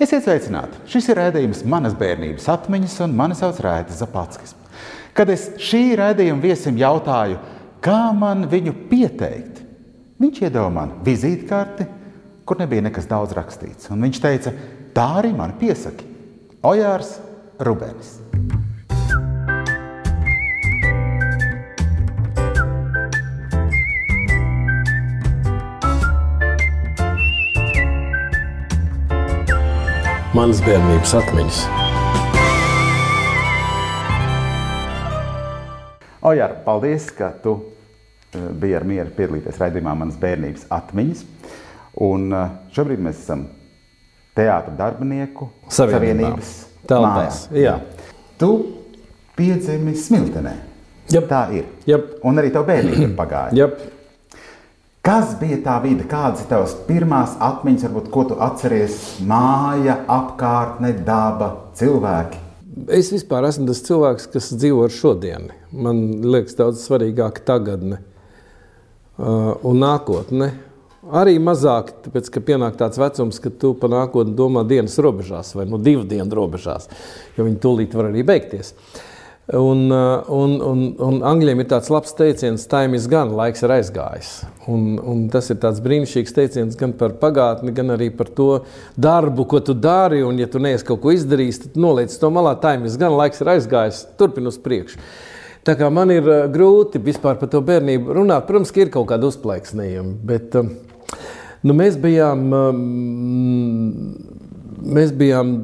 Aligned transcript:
Esiet 0.00 0.24
sveicināti! 0.24 0.78
Šis 0.88 1.10
ir 1.12 1.18
rādījums 1.20 1.58
manas 1.68 1.92
bērnības 1.92 2.46
atmiņas, 2.48 2.94
un 3.04 3.12
mani 3.18 3.34
sauc 3.36 3.58
Rēta 3.60 3.92
Zapatskis. 3.92 4.54
Kad 5.12 5.28
es 5.28 5.42
šī 5.60 5.90
rādījuma 6.00 6.40
viesim 6.40 6.78
jautāju, 6.80 7.36
kā 7.84 7.98
man 8.16 8.46
viņu 8.48 8.72
pieteikt, 8.88 9.60
viņš 10.24 10.40
iedeva 10.46 10.70
man 10.72 10.94
vizītkarti, 11.04 11.84
kur 12.48 12.62
nebija 12.62 12.86
nekas 12.88 13.10
daudz 13.12 13.36
rakstīts. 13.36 13.92
Un 13.92 14.00
viņš 14.08 14.22
teica, 14.24 14.54
tā 14.96 15.06
arī 15.20 15.34
man 15.36 15.52
piesaki- 15.60 16.08
Ojārs 16.72 17.18
Rubenis. 17.60 18.29
Manas 30.40 30.62
bērnības 30.64 31.10
atmiņas. 31.18 31.56
Ojār, 36.30 36.54
paldies, 36.64 37.10
ka 37.12 37.28
tu 37.42 37.52
eh, 37.58 38.46
biji 38.62 38.78
ar 38.78 38.86
mieru 38.88 39.12
piedalīties 39.18 39.60
raidījumā 39.60 39.92
manas 40.00 40.16
bērnības 40.22 40.64
atmiņas. 40.72 41.20
Un 42.08 42.24
eh, 42.32 42.56
šobrīd 42.72 43.04
mēs 43.04 43.20
esam 43.20 43.44
teātra 44.38 44.72
darbinieku 44.80 45.50
savienības 45.76 46.56
Telpās. 46.88 47.44
Tu 48.40 48.50
piedzimi 49.36 49.92
Smiltenē. 49.92 50.56
Jep. 51.12 51.28
Tā 51.28 51.50
ir. 51.52 51.68
Jep. 51.84 52.14
Un 52.24 52.40
arī 52.40 52.56
tev 52.56 52.64
bērnība 52.70 53.12
pagāja. 53.26 53.58
Jep. 53.60 53.99
Kas 55.00 55.30
bija 55.40 55.56
tā 55.64 55.78
vide, 55.80 56.04
kādas 56.04 56.42
ir 56.42 56.48
tavas 56.50 56.74
pirmās 56.84 57.32
atmiņas, 57.40 57.86
varbūt, 57.86 58.08
ko 58.12 58.24
tu 58.28 58.36
atceries? 58.44 58.98
Māja, 59.24 59.94
apkārtne, 60.12 60.90
daba, 61.06 61.48
cilvēki. 61.78 62.42
Es 62.92 63.08
vispār 63.08 63.48
esmu 63.48 63.64
tas 63.70 63.80
cilvēks, 63.86 64.28
kas 64.34 64.50
dzīvo 64.52 64.84
ar 64.84 64.92
šodienu. 64.92 65.56
Man 65.72 66.02
liekas, 66.20 66.58
daudz 66.58 66.84
svarīgāk 66.84 67.40
tagadne 67.48 68.02
uh, 68.02 69.56
un 69.64 69.80
nākotne. 69.80 70.52
Arī 71.16 71.38
mazāk, 71.40 71.94
tāpēc, 72.04 72.28
ka 72.34 72.44
pienāk 72.44 72.76
tāds 72.76 73.00
vecums, 73.00 73.40
ka 73.40 73.48
tu 73.48 73.72
par 73.80 73.94
nākotni 73.96 74.36
domā 74.36 74.66
dienas 74.68 75.00
robežās 75.00 75.56
vai 75.56 75.64
nu 75.64 75.80
divu 75.80 76.04
dienu 76.04 76.42
robežās, 76.42 76.92
jo 77.38 77.48
viņi 77.48 77.62
tūlīt 77.64 77.96
var 77.96 78.12
arī 78.12 78.26
beigties. 78.28 78.74
Uh, 78.76 79.09
un, 79.56 80.54
un, 80.62 80.82
un 81.02 81.16
angļiem 81.26 81.62
ir 81.62 81.68
tāds 81.72 81.90
labs 81.90 82.12
teiciens, 82.18 82.66
time 82.70 82.98
is 82.98 83.08
gone, 83.10 83.34
laiks 83.34 83.64
ir 83.66 83.72
aizgājis. 83.74 84.30
Un, 84.70 84.98
un 84.98 85.24
tas 85.32 85.50
ir 85.50 85.58
tāds 85.62 85.80
brīnišķīgs 85.84 86.36
teiciens 86.36 86.78
gan 86.78 86.92
par 86.98 87.16
pagātni, 87.20 87.74
gan 87.74 87.94
arī 87.96 88.10
par 88.14 88.30
to 88.36 88.48
darbu, 89.00 89.46
ko 89.50 89.62
tu 89.64 89.74
dari. 89.74 90.22
Un, 90.26 90.38
ja 90.38 90.46
tu 90.50 90.62
neesi 90.62 90.86
kaut 90.86 91.02
ko 91.02 91.14
izdarījis, 91.16 91.64
tad 91.64 91.80
noliec 91.80 92.14
to 92.14 92.30
malā, 92.34 92.54
time 92.62 92.86
is 92.86 92.98
gone, 93.00 93.18
laiks 93.18 93.42
ir 93.42 93.52
aizgājis, 93.56 94.04
turpin 94.20 94.50
uz 94.50 94.60
priekšu. 94.62 95.00
Tā 95.66 95.74
kā 95.76 95.90
man 95.92 96.12
ir 96.14 96.24
uh, 96.24 96.46
grūti 96.48 97.02
vispār 97.04 97.36
par 97.40 97.50
to 97.52 97.60
bērnību 97.64 98.14
runāt, 98.16 98.46
protams, 98.48 98.72
ir 98.80 98.92
kaut 98.94 99.10
kāda 99.10 99.28
uzplaiksnījuma, 99.28 100.14
bet 100.30 100.56
um, 100.56 100.70
nu, 101.66 101.76
mēs 101.76 101.98
bijām. 102.00 102.46
Um, 102.56 102.78
mēs 104.80 105.12
bijām 105.12 105.56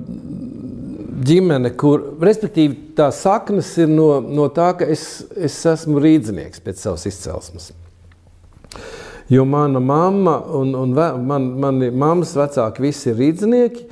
ģimene, 1.26 1.72
kur, 1.80 2.02
respektīvi, 2.20 2.85
tā 2.96 3.10
saknes 3.14 3.68
ir 3.80 3.90
no, 3.92 4.20
no 4.20 4.48
tā, 4.52 4.72
ka 4.78 4.88
es, 4.88 5.26
es 5.36 5.58
esmu 5.68 6.00
rīznieks 6.02 6.62
pēc 6.64 6.82
savas 6.82 7.06
izcelsmes. 7.08 7.70
Jo 9.28 9.44
mana 9.48 9.80
mamma 9.82 10.38
un, 10.54 10.74
un 10.78 10.92
ve, 10.94 11.06
man, 11.18 11.48
mani 11.60 11.90
mammas 11.90 12.36
vecāki 12.38 12.84
visi 12.84 13.10
ir 13.10 13.18
rīznieki, 13.18 13.86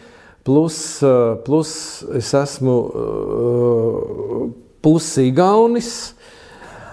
plus, 0.47 0.78
uh, 1.02 1.34
plus 1.47 2.05
es 2.14 2.30
esmu 2.38 2.77
uh, 2.84 4.44
pusi 4.84 5.30
gaunis. 5.34 5.91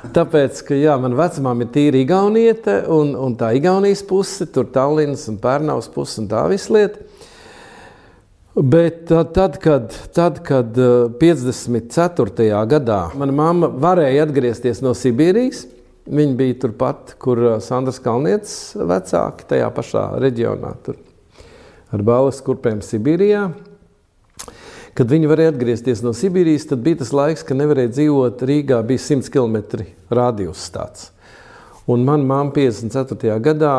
Tāpēc, 0.01 0.63
ka 0.65 0.73
jā, 0.73 0.95
manā 0.97 1.19
vecumā 1.19 1.53
ir 1.61 1.67
tīra 1.75 1.99
igauniete, 2.01 2.79
un, 2.89 3.11
un 3.13 3.35
tā 3.37 3.51
Igaunijas 3.53 4.01
puse, 4.09 4.47
tur 4.49 4.65
Tallinas 4.73 5.27
un 5.29 5.37
Pērnavas 5.37 5.91
puse 5.93 6.23
un 6.23 6.29
tā 6.31 6.41
visa 6.49 6.73
lieta. 6.73 7.10
Bet 8.55 9.07
tad, 9.07 9.57
kad, 9.63 9.93
tad, 10.13 10.41
kad 10.43 10.75
54. 11.19 12.49
gadā 12.67 12.97
mana 13.15 13.31
mamma 13.31 13.69
varēja 13.71 14.25
atgriezties 14.25 14.81
no 14.83 14.91
Sibīrijas, 14.91 15.61
viņa 16.11 16.35
bija 16.35 16.57
turpat, 16.65 17.13
kur 17.21 17.39
Sandrs 17.63 18.01
Kalnietis 18.03 18.73
vecāki, 18.75 19.47
tajā 19.53 19.69
pašā 19.71 20.03
reģionā, 20.19 20.73
tur 20.83 20.99
ar 21.95 22.03
balvas 22.03 22.43
kurpēm 22.43 22.83
Sibīrijā. 22.83 23.45
Kad 24.99 25.07
viņi 25.07 25.31
varēja 25.31 25.53
atgriezties 25.53 26.03
no 26.03 26.11
Sibīrijas, 26.11 26.67
tad 26.67 26.83
bija 26.83 26.99
tas 27.05 27.15
laiks, 27.15 27.47
kad 27.47 27.55
nevarēja 27.55 27.93
dzīvot 27.95 28.43
Rīgā, 28.51 28.81
bija 28.83 29.05
100 29.07 29.31
km 29.31 29.85
radius 30.11 30.67
tāds. 30.75 31.07
Un 31.89 32.03
manā 32.05 32.21
mamā 32.29 32.51
54. 32.53 33.39
gadā 33.41 33.71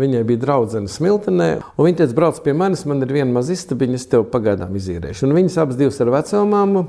viņai 0.00 0.22
bija 0.28 0.40
draudzene 0.46 0.88
Smiltenē. 0.88 1.48
Viņa 1.76 1.98
teica, 1.98 2.16
brauc 2.16 2.38
pie 2.40 2.54
manis, 2.56 2.86
man 2.88 3.04
ir 3.04 3.12
viena 3.12 3.28
maza 3.34 3.52
istabiņa, 3.52 3.98
es 4.00 4.08
tev 4.08 4.24
pagaidām 4.32 4.72
izīrēšu. 4.80 5.26
Un 5.28 5.36
viņas 5.36 5.58
abas 5.60 5.76
divas 5.76 6.00
ar 6.00 6.12
vecumāmu, 6.16 6.84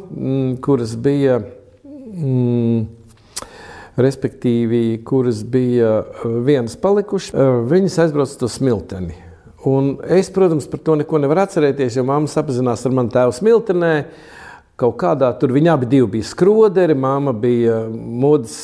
kuras 0.64 0.96
bija. 0.96 1.42
Mm, 2.12 2.88
Respektīvi, 4.02 5.02
kuras 5.04 5.42
bija 5.44 6.06
vienas 6.48 6.78
palikušas, 6.80 7.36
viņas 7.68 7.98
aizbrauca 8.06 8.48
uz 8.48 8.54
Smilteni. 8.56 9.18
Un 9.68 9.98
es, 10.08 10.32
protams, 10.34 10.66
par 10.72 10.80
to 10.82 10.96
neko 11.02 11.20
nevaru 11.22 11.44
atcerēties, 11.44 12.00
jo 12.00 12.06
mamma 12.08 12.32
apzinās 12.42 12.86
ar 12.88 12.96
mani 12.96 13.12
tēvu 13.14 13.36
Smiltenē. 13.36 13.92
Kaut 14.82 14.96
kādā 14.98 15.28
tur 15.38 15.52
viņi 15.54 15.70
abi 15.70 16.02
bija 16.10 16.26
skroderi, 16.26 16.96
māma 16.98 17.34
bija 17.38 17.84
modes 17.92 18.56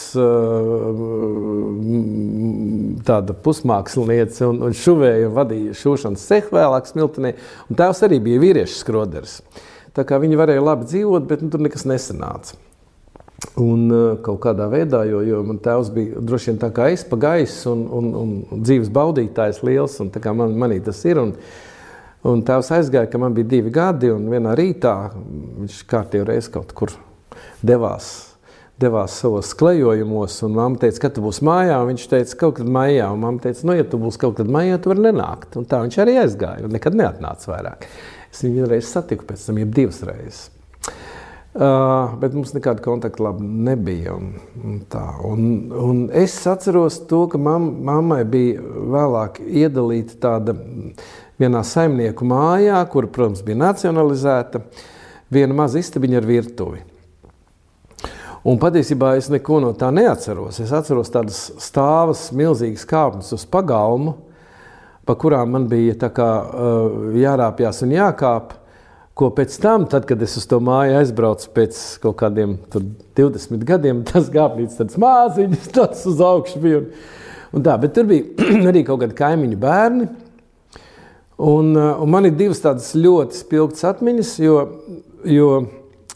tāda 3.06 3.36
pusmāksliniece 3.46 4.48
un, 4.48 4.64
un 4.66 4.74
šuvēja 4.74 5.28
un 5.30 5.36
vadīja 5.36 5.76
šūšanas 5.78 6.24
cehu 6.32 6.56
vēlāk 6.58 6.90
smiltenē. 6.90 7.36
Un 7.70 7.78
tēvs 7.78 8.02
arī 8.08 8.18
bija 8.24 8.42
vīriešu 8.42 8.80
skroderis. 8.80 9.42
Tā 9.94 10.06
kā 10.10 10.18
viņi 10.22 10.40
varēja 10.40 10.66
labi 10.66 10.90
dzīvot, 10.90 11.30
bet 11.30 11.46
nu, 11.46 11.52
tur 11.54 11.62
nekas 11.62 11.86
nesanāca. 11.90 12.58
Un 13.62 13.86
kaut 14.26 14.40
kādā 14.42 14.66
veidā, 14.70 15.04
jo, 15.06 15.22
jo 15.22 15.44
man 15.46 15.62
tēvs 15.62 15.94
bija 15.94 16.22
droši 16.26 16.52
vien 16.52 16.60
tā 16.62 16.72
kā 16.74 16.90
gaisu 17.22 17.76
un, 17.76 17.86
un, 17.94 18.12
un 18.18 18.64
dzīves 18.66 18.90
baudītājs 18.94 19.62
liels, 19.66 20.00
un 20.02 20.10
tā 20.14 20.22
kā 20.24 20.34
man, 20.34 20.58
manī 20.58 20.80
tas 20.82 21.04
ir. 21.06 21.22
Un, 21.22 21.36
Un 22.26 22.42
tēvs 22.46 22.72
aizgāja, 22.74 23.10
ka 23.12 23.20
man 23.22 23.36
bija 23.38 23.50
divi 23.52 23.72
gadi, 23.74 24.10
un 24.10 24.26
vienā 24.32 24.56
rītā 24.58 24.96
viņš 25.14 25.84
kārtīgi 25.90 26.26
reiz 26.26 26.50
kaut 26.52 26.74
kur 26.78 26.96
devās. 27.62 28.10
Devās 28.78 29.16
savos 29.22 29.54
klejojumos, 29.58 30.36
un 30.46 30.58
mamma 30.58 30.82
teica, 30.82 31.04
ka 31.06 31.12
tu 31.14 31.24
būsi 31.26 31.46
mājā. 31.46 31.78
Viņš 31.88 32.04
teica, 32.12 32.34
ka 32.34 32.42
kaut 32.44 32.60
kad 32.60 32.70
maijā, 32.74 33.08
un 33.14 33.24
mamma 33.24 33.42
teica, 33.42 33.66
nu, 33.66 33.78
ja 33.78 33.86
tu 33.90 34.02
būsi 34.02 34.22
kaut 34.22 34.38
kad 34.38 34.52
maijā, 34.54 34.78
tu 34.82 34.94
vari 34.94 35.08
nenākt. 35.08 35.58
Un 35.58 35.66
tā 35.70 35.82
viņš 35.86 35.98
arī 36.04 36.20
aizgāja, 36.22 36.66
un 36.68 36.78
nekad 36.78 36.98
neatnāca 36.98 37.54
vairāk. 37.54 37.88
Es 38.30 38.44
viņu 38.46 38.62
vienreiz 38.62 38.92
satiku, 38.92 39.26
pēc 39.30 39.48
tam 39.50 39.62
jau 39.64 39.72
divas 39.80 40.04
reizes. 40.06 40.44
Uh, 41.58 42.12
bet 42.22 42.36
mums 42.38 42.52
nekāda 42.54 42.84
kontakta 42.86 43.24
labi 43.26 43.48
nebija. 43.66 44.14
Un, 44.14 44.36
un 44.62 44.76
tā. 44.86 45.02
un, 45.26 45.72
un 45.74 46.04
es 46.14 46.36
atceros 46.46 47.00
to, 47.10 47.24
ka 47.32 47.40
mam, 47.42 47.72
mammai 47.88 48.20
bija 48.30 48.62
vēlāk 48.62 49.40
iedalīta 49.42 50.20
tāda 50.22 50.54
vienā 51.42 51.64
saimnieku 51.66 52.28
mājā, 52.30 52.78
kur, 52.94 53.08
protams, 53.10 53.42
bija 53.46 53.58
nacionalizēta, 53.64 54.62
viena 55.34 55.58
maza 55.58 55.82
istabiņa 55.82 56.20
ar 56.22 56.30
virtuvi. 56.30 56.84
Un 58.46 58.62
patiesībā 58.62 59.16
es 59.18 59.32
neko 59.34 59.58
no 59.66 59.74
tā 59.74 59.90
neatceros. 59.90 60.62
Es 60.62 60.70
atceros 60.78 61.10
tādas 61.10 61.42
stāvas, 61.58 62.28
milzīgas 62.38 62.86
kāpnes 62.86 63.34
uz 63.34 63.50
pagalmu, 63.50 64.14
pa 65.10 65.18
kurām 65.18 65.58
man 65.58 65.66
bija 65.74 65.98
kā, 66.14 66.30
uh, 66.46 67.02
jārāpjas 67.18 67.82
un 67.88 67.98
jākāp. 67.98 68.54
Ko 69.18 69.32
pēc 69.34 69.56
tam, 69.62 69.88
tad, 69.90 70.06
kad 70.10 70.22
es 70.22 70.36
uz 70.38 70.46
to 70.50 70.60
māju 70.62 71.00
aizbraucu 71.00 71.50
pēc 71.56 71.80
kaut 72.04 72.20
kādiem 72.20 72.58
20 73.18 73.66
gadiem, 73.66 74.04
tas 74.12 74.30
gāpnīts 74.34 74.78
tāds 74.78 75.00
māziņš, 75.02 75.70
tas 75.78 76.06
uz 76.10 76.22
augšu 76.22 76.62
bija. 76.64 76.84
Un, 76.84 76.94
un 77.58 77.66
tā, 77.66 77.80
bet 77.82 77.98
tur 77.98 78.10
bija 78.10 78.48
arī 78.72 78.86
kaut 78.86 79.02
kādi 79.04 79.18
kaimiņu 79.18 79.60
bērni, 79.62 80.10
Un, 81.38 81.76
uh, 81.76 82.02
un 82.02 82.10
man 82.10 82.26
ir 82.26 82.34
divas 82.34 82.64
tādas 82.64 82.96
ļoti 82.98 83.38
spilgtas 83.38 83.86
atmiņas, 83.86 84.30
jo, 84.42 84.56
jo 85.30 85.50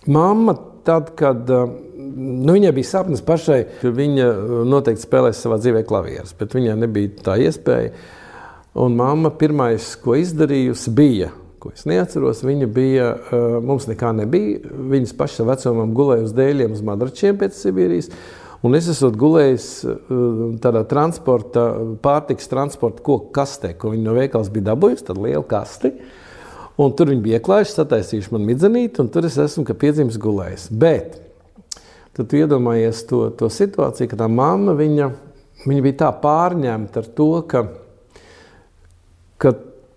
mamma, 0.10 0.56
tad, 0.88 1.12
kad 1.18 1.46
uh, 1.54 1.68
nu, 2.02 2.56
viņai 2.56 2.72
bija 2.74 2.90
sapnis 2.90 3.22
pašai, 3.26 3.60
ka 3.84 3.92
viņa 3.94 4.32
uh, 4.32 4.56
noteikti 4.66 5.06
spēlēs 5.06 5.44
savā 5.46 5.60
dzīvē 5.62 5.84
klavierus, 5.86 6.34
bet 6.40 6.58
viņai 6.58 6.80
nebija 6.82 7.14
tā 7.22 7.38
iespēja. 7.44 7.94
Un 8.82 8.98
mamma 8.98 9.30
pirmais, 9.38 9.92
ko 10.02 10.18
izdarījusi, 10.18 10.96
bija, 10.98 11.30
ko 11.62 11.72
es 11.76 11.86
neatceros, 11.86 12.42
viņa 12.46 12.68
bija, 12.74 13.08
mums 13.62 13.86
nekā 13.90 14.12
nebija. 14.18 14.62
Viņas 14.92 15.14
pašas 15.18 15.46
vecumam 15.46 15.94
gulēja 15.98 16.26
uz 16.26 16.34
dēļiem, 16.38 16.74
uz 16.74 16.82
madračiem 16.86 17.38
pēc 17.38 17.58
Sibīrijas. 17.58 18.10
Un 18.66 18.78
es 18.78 18.86
esmu 18.92 19.10
gulējis 19.18 19.68
uh, 19.90 20.42
tādā 20.62 20.84
transporta, 20.90 21.64
pārtikas 22.04 22.50
transporta 22.50 23.02
koku 23.06 23.32
kastē, 23.34 23.74
ko 23.74 23.94
viņi 23.94 24.06
no 24.06 24.14
veikals 24.18 24.52
bija 24.54 24.70
dabūjuši, 24.72 25.06
tad 25.08 25.22
liela 25.22 25.46
kasti. 25.50 25.96
Un 26.82 26.94
tur 26.98 27.10
viņi 27.12 27.26
bija 27.26 27.40
ieklājuši, 27.42 27.74
sataisījuši 27.78 28.34
man 28.34 28.46
midzenīti, 28.46 29.02
un 29.02 29.10
tur 29.14 29.26
es 29.28 29.38
esmu 29.42 29.66
kā 29.68 29.76
piedzimis 29.78 30.20
gulējis. 30.22 30.70
Bet 30.82 31.18
tad 32.18 32.30
tu 32.30 32.38
iedomājies 32.38 33.04
to, 33.10 33.24
to 33.38 33.50
situāciju, 33.54 34.12
ka 34.12 34.22
tā 34.22 34.30
mamma 34.30 34.76
viņa, 34.78 35.10
viņa 35.66 35.86
bija 35.88 36.00
tā 36.06 36.14
pārņemta 36.22 37.02
ar 37.02 37.10
to, 37.18 37.30
ka, 37.50 37.66
ka, 39.42 39.54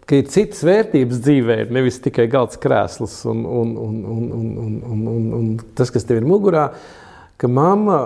ka 0.09 0.19
ir 0.19 0.29
citas 0.33 0.63
vērtības 0.67 1.23
dzīvē, 1.25 1.59
nevis 1.75 2.01
tikai 2.05 2.27
galds 2.33 2.61
krēsls 2.61 3.23
un, 3.31 3.45
un, 3.45 3.75
un, 3.81 3.97
un, 4.05 4.29
un, 4.37 4.53
un, 4.65 4.77
un, 4.93 5.03
un, 5.15 5.27
un 5.39 5.51
tas, 5.77 5.93
kas 5.93 6.07
tev 6.07 6.21
ir 6.21 6.29
mugurā. 6.29 6.69
Ka 7.41 7.49
mamma 7.51 7.99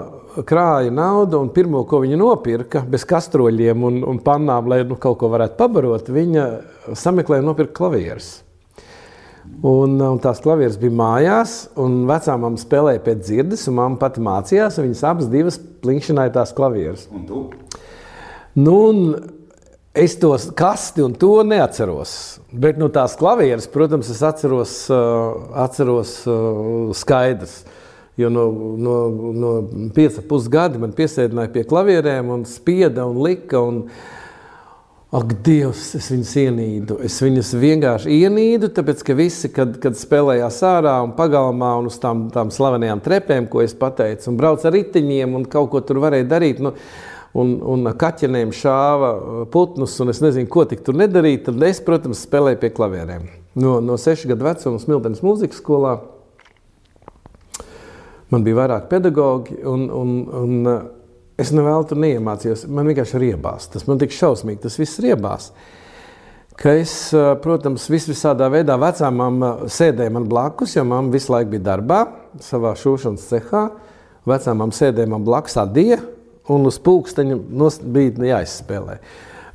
krāja 0.48 0.92
naudu, 0.94 1.42
un 1.42 1.50
pirmo, 1.52 1.82
ko 1.88 2.00
viņa 2.00 2.16
nopirka, 2.16 2.82
bez 2.88 3.04
kastroļiem 3.08 3.82
un, 3.84 4.02
un 4.08 4.20
pannām, 4.24 4.70
lai 4.70 4.80
nu, 4.88 4.96
kaut 5.00 5.18
ko 5.20 5.28
varētu 5.34 5.58
pabarot, 5.58 6.08
viņa 6.14 6.46
sameklēja 6.96 7.44
un 7.44 7.50
nopirka 7.50 7.76
klavierus. 7.82 8.30
Un, 9.64 9.96
un 9.98 10.18
tās 10.22 10.38
klavieres 10.44 10.76
bija 10.78 10.94
mājās, 10.94 11.54
un 11.80 12.04
vecā 12.08 12.36
mamma 12.38 12.60
spēlēja 12.60 13.02
pēc 13.02 13.22
dzirdes, 13.24 13.64
un 13.70 13.78
mamma 13.80 13.98
pati 14.00 14.22
mācījās. 14.22 14.78
Viņas 14.78 15.06
abas 15.08 15.30
divas 15.32 15.58
plinkšķināja 15.82 16.34
tās 16.36 16.52
klavieres. 16.54 17.08
Un 17.14 17.24
tu? 17.26 17.40
Nu, 18.58 18.76
un 18.90 19.00
es 19.94 20.18
to 20.20 20.34
kasti 20.56 21.02
un 21.02 21.14
to 21.14 21.42
neatceros. 21.46 22.12
Bet 22.52 22.78
nu, 22.78 22.90
tās 22.92 23.16
klavieres, 23.18 23.68
protams, 23.70 24.10
es 24.12 24.22
atceros, 24.22 24.76
atceros 25.54 26.14
skaidrs. 26.98 27.60
Jo 28.18 28.30
no, 28.34 28.48
no, 28.82 28.94
no 29.32 29.50
5,5 29.94 30.48
gadi 30.50 30.80
man 30.82 30.94
piesēdināja 30.96 31.52
pie 31.54 31.62
klavierēm 31.70 32.32
un 32.34 32.46
spieda 32.50 33.06
un 33.06 33.20
lika. 33.22 33.62
Un, 33.62 33.84
Ak, 35.08 35.30
Dievs, 35.40 35.94
es 35.96 36.10
viņus 36.12 36.30
ienīdu. 36.36 36.96
Es 37.06 37.14
viņus 37.24 37.54
vienkārši 37.56 38.12
ienīdu, 38.26 38.68
tāpēc 38.76 39.00
ka 39.08 39.14
visi, 39.16 39.48
kad, 39.48 39.78
kad 39.80 39.96
spēlējās 39.96 40.58
ārā 40.68 40.98
un 41.00 41.14
pagalmā 41.16 41.70
un 41.80 41.88
uz 41.88 41.96
tām, 42.02 42.26
tām 42.34 42.50
slavenajām 42.52 43.00
trepēm, 43.06 43.46
ko 43.48 43.62
es 43.64 43.72
pateicu, 43.72 44.26
un 44.28 44.36
brauc 44.36 44.66
ar 44.68 44.76
riteņiem 44.76 45.38
un 45.38 45.46
kaut 45.48 45.70
ko 45.72 45.80
tur 45.80 46.02
varēja 46.02 46.26
darīt. 46.28 46.60
Nu, 46.60 46.74
Un, 47.36 47.58
un 47.60 47.90
kaķenēm 48.00 48.54
šāva 48.56 49.10
uh, 49.14 49.40
putnus, 49.52 49.98
un 50.00 50.12
es 50.12 50.22
nezinu, 50.24 50.48
ko 50.50 50.64
tik 50.68 50.80
tur 50.86 50.96
nedarīt. 50.96 51.44
Tad 51.48 51.64
es, 51.68 51.82
protams, 51.84 52.22
spēlēju 52.24 52.62
pie 52.62 52.70
klavierēm. 52.74 53.26
No, 53.58 53.78
no 53.84 53.98
sešu 54.00 54.30
gadu 54.30 54.46
vecuma 54.46 54.80
Smiltenes 54.80 55.20
mūzikas 55.24 55.60
skolā 55.60 55.98
man 58.32 58.44
bija 58.46 58.62
vairāk 58.62 58.88
pedagoģi. 58.92 59.60
Un, 59.68 59.90
un, 59.92 60.14
un, 60.42 60.70
Es 61.38 61.52
nevēlu 61.54 61.84
tur 61.86 62.00
neiemācījos. 62.02 62.64
Man 62.66 62.88
vienkārši 62.90 63.20
riebās. 63.22 63.68
Tas 63.70 63.84
man 63.86 64.00
tik 64.00 64.10
šausmīgi, 64.10 64.58
tas 64.64 64.74
viss 64.80 64.98
riebās. 64.98 65.52
Ka 66.58 66.72
es, 66.74 66.92
protams, 67.44 67.84
vis 67.86 68.08
visādā 68.10 68.48
veidā 68.50 68.74
vecā 68.82 69.06
mamma 69.14 69.52
sēdēja 69.70 70.10
man 70.16 70.26
blakus, 70.26 70.74
jo 70.74 70.82
mamma 70.82 71.14
visu 71.14 71.30
laiku 71.30 71.52
bija 71.52 71.68
darbā, 71.68 72.00
savā 72.42 72.72
šūšanas 72.80 73.28
cehā. 73.30 73.60
Vecā 74.26 74.56
mamma 74.58 74.74
sēdēja 74.74 75.12
man 75.12 75.22
blakus, 75.28 75.54
adīja, 75.62 76.00
un 76.52 76.68
uz 76.68 76.78
pulksteņa 76.82 77.40
bija 77.94 78.32
jāizspēlē. 78.34 79.00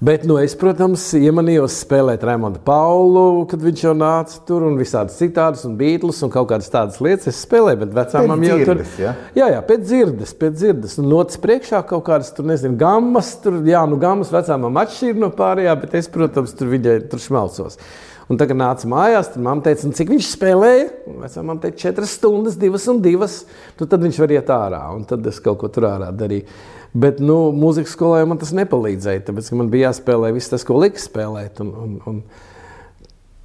Bet, 0.04 0.25
nu, 0.28 0.36
es, 0.42 0.51
protams, 0.60 1.06
iemanījos 1.16 1.78
spēlēt 1.86 2.25
Raimondu 2.28 2.60
Paulu, 2.66 3.45
kad 3.48 3.62
viņš 3.63 3.84
jau 3.86 3.94
nāca 3.95 4.42
tur, 4.44 4.66
un 4.68 4.74
visādas 4.75 5.16
citādas, 5.16 5.62
un 5.63 5.78
beiglas, 5.80 6.19
un 6.25 6.34
kaut 6.34 6.50
kādas 6.50 6.68
tādas 6.74 6.98
lietas. 7.00 7.30
Es 7.31 7.40
spēlēju, 7.45 7.80
bet 7.86 7.94
vecāmam 7.95 8.44
jau 8.44 8.57
tur 8.68 8.81
ja? 9.00 9.13
jā, 9.31 9.48
jā, 9.54 9.62
pēc 9.69 9.86
dzirdes, 9.86 10.34
pēc 10.42 10.57
dzirdes. 10.60 10.98
Un 11.00 11.07
notis 11.07 11.40
priekšā 11.40 11.80
kaut 11.88 12.04
kādas, 12.10 12.34
tur 12.36 12.50
nezinu, 12.51 12.75
gammas, 12.81 13.31
tur, 13.46 13.62
jā, 13.69 13.86
nu, 13.88 14.01
gammas 14.01 14.34
vecāmam 14.36 14.81
atšķīra 14.84 15.24
no 15.24 15.31
pārējā, 15.39 15.78
bet 15.86 15.96
es, 16.01 16.12
protams, 16.12 16.51
tur 16.60 16.74
viņai 16.75 16.98
tur 17.07 17.24
šmalcos. 17.24 17.80
Un 18.28 18.39
tagad 18.39 18.60
nāca 18.60 18.92
mājās, 18.92 19.31
tad 19.31 19.48
mamma 19.48 19.63
teica, 19.63 19.88
nu, 19.88 19.96
cik 19.96 20.12
viņš 20.12 20.36
spēlēja. 20.36 20.86
Vecā 21.24 21.48
mamma 21.48 21.63
teica, 21.63 21.80
četras 21.88 22.19
stundas, 22.19 22.60
divas 22.60 22.92
un 22.92 23.00
divas. 23.04 23.42
Nu, 23.80 23.88
tad 23.88 24.04
viņš 24.04 24.19
var 24.19 24.36
iet 24.36 24.51
ārā, 24.51 24.86
un 24.98 25.07
tad 25.07 25.31
es 25.31 25.39
kaut 25.44 25.63
ko 25.63 25.72
tur 25.72 25.88
ārā 25.96 26.12
darīju. 26.12 26.48
Bet 26.94 27.18
nu, 27.24 27.48
mūzikas 27.57 27.95
skolā 27.95 28.22
man 28.30 28.38
tas 28.42 28.51
nepalīdzēja, 28.54 29.24
tāpēc 29.25 29.50
man 29.57 29.72
bija 29.74 29.90
jāspēlē 29.90 30.30
viss 30.36 30.51
tas, 30.51 30.66
ko 30.68 30.78
lika 30.78 31.01
spēlēt. 31.01 31.57
Un, 31.63 31.72
un, 31.74 31.95
un, 32.10 32.19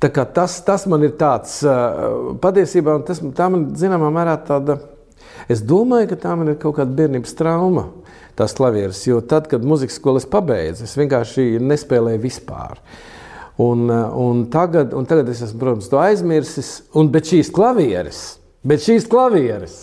tas, 0.05 0.59
tas 0.67 0.85
man 0.91 1.07
ir 1.07 1.15
tāds 1.21 1.63
patiesībā, 2.45 2.99
un 2.99 3.07
tas 3.09 3.23
man 3.25 3.71
zināmā 3.81 4.11
mērā 4.13 4.37
tāda. 4.45 4.77
Es 5.49 5.63
domāju, 5.65 6.11
ka 6.11 6.19
tā 6.21 6.35
man 6.37 6.51
ir 6.53 6.59
kaut 6.61 6.77
kāda 6.77 6.93
bērnības 6.99 7.33
trauma, 7.39 7.87
tās 8.37 8.53
klavieres. 8.59 9.01
Jo 9.09 9.23
tad, 9.25 9.47
kad 9.49 9.65
muzikas 9.65 9.97
skolas 9.97 10.27
pabeidzu, 10.29 10.85
es 10.85 10.97
vienkārši 10.99 11.57
nespēlēju 11.65 12.21
vispār. 12.21 12.83
Un, 13.59 13.89
un, 13.89 14.43
tagad, 14.53 14.93
un 14.95 15.09
tagad 15.09 15.31
es 15.33 15.41
esmu, 15.47 15.63
protams, 15.63 15.89
to 15.89 15.99
aizmirsis. 16.03 16.69
Un, 16.93 17.09
bet 17.15 17.31
šīs 17.33 17.49
klavieres, 17.55 18.21
bet 18.67 18.85
šīs 18.85 19.09
klavieres, 19.11 19.79